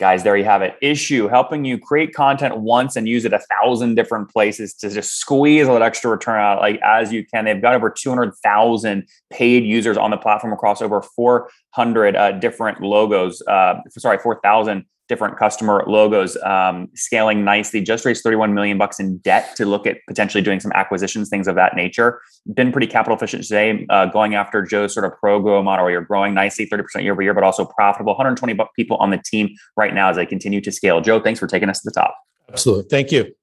Guys, 0.00 0.22
there 0.22 0.34
you 0.34 0.44
have 0.44 0.62
it. 0.62 0.76
Issuu 0.82 1.28
helping 1.28 1.66
you 1.66 1.78
create 1.78 2.14
content 2.14 2.56
once 2.56 2.96
and 2.96 3.06
use 3.06 3.26
it 3.26 3.34
a 3.34 3.40
thousand 3.60 3.96
different 3.96 4.30
places 4.30 4.72
to 4.76 4.88
just 4.88 5.18
squeeze 5.18 5.66
a 5.66 5.72
little 5.72 5.86
extra 5.86 6.10
return 6.10 6.40
out 6.40 6.58
like 6.58 6.80
as 6.82 7.12
you 7.12 7.22
can. 7.26 7.44
They've 7.44 7.60
got 7.60 7.74
over 7.74 7.90
200,000 7.90 9.06
paid 9.28 9.62
users 9.62 9.98
on 9.98 10.10
the 10.10 10.16
platform 10.16 10.54
across 10.54 10.80
over 10.80 11.02
400 11.02 12.16
uh, 12.16 12.32
different 12.32 12.80
logos. 12.80 13.42
Uh, 13.42 13.74
sorry, 13.90 14.16
4,000 14.16 14.86
different 15.10 15.36
customer 15.36 15.82
logos, 15.88 16.36
um, 16.44 16.88
scaling 16.94 17.44
nicely. 17.44 17.82
Just 17.82 18.06
raised 18.06 18.22
31 18.22 18.54
million 18.54 18.78
bucks 18.78 19.00
in 19.00 19.18
debt 19.18 19.56
to 19.56 19.66
look 19.66 19.84
at 19.84 19.98
potentially 20.06 20.40
doing 20.40 20.60
some 20.60 20.70
acquisitions, 20.72 21.28
things 21.28 21.48
of 21.48 21.56
that 21.56 21.74
nature. 21.74 22.20
Been 22.54 22.70
pretty 22.70 22.86
capital 22.86 23.16
efficient 23.16 23.42
today, 23.42 23.84
uh, 23.90 24.06
going 24.06 24.36
after 24.36 24.62
Joe's 24.62 24.94
sort 24.94 25.04
of 25.04 25.18
pro 25.18 25.40
grow 25.40 25.62
model 25.64 25.84
where 25.84 25.92
you're 25.92 26.00
growing 26.02 26.32
nicely, 26.32 26.64
30% 26.64 27.02
year 27.02 27.12
over 27.12 27.22
year, 27.22 27.34
but 27.34 27.42
also 27.42 27.64
profitable. 27.64 28.12
120 28.12 28.56
people 28.76 28.96
on 28.98 29.10
the 29.10 29.18
team 29.18 29.50
right 29.76 29.92
now 29.92 30.10
as 30.10 30.16
they 30.16 30.24
continue 30.24 30.60
to 30.60 30.70
scale. 30.70 31.00
Joe, 31.00 31.20
thanks 31.20 31.40
for 31.40 31.48
taking 31.48 31.68
us 31.68 31.80
to 31.80 31.90
the 31.90 32.00
top. 32.00 32.16
Absolutely. 32.48 32.84
Thank 32.88 33.10
you. 33.10 33.34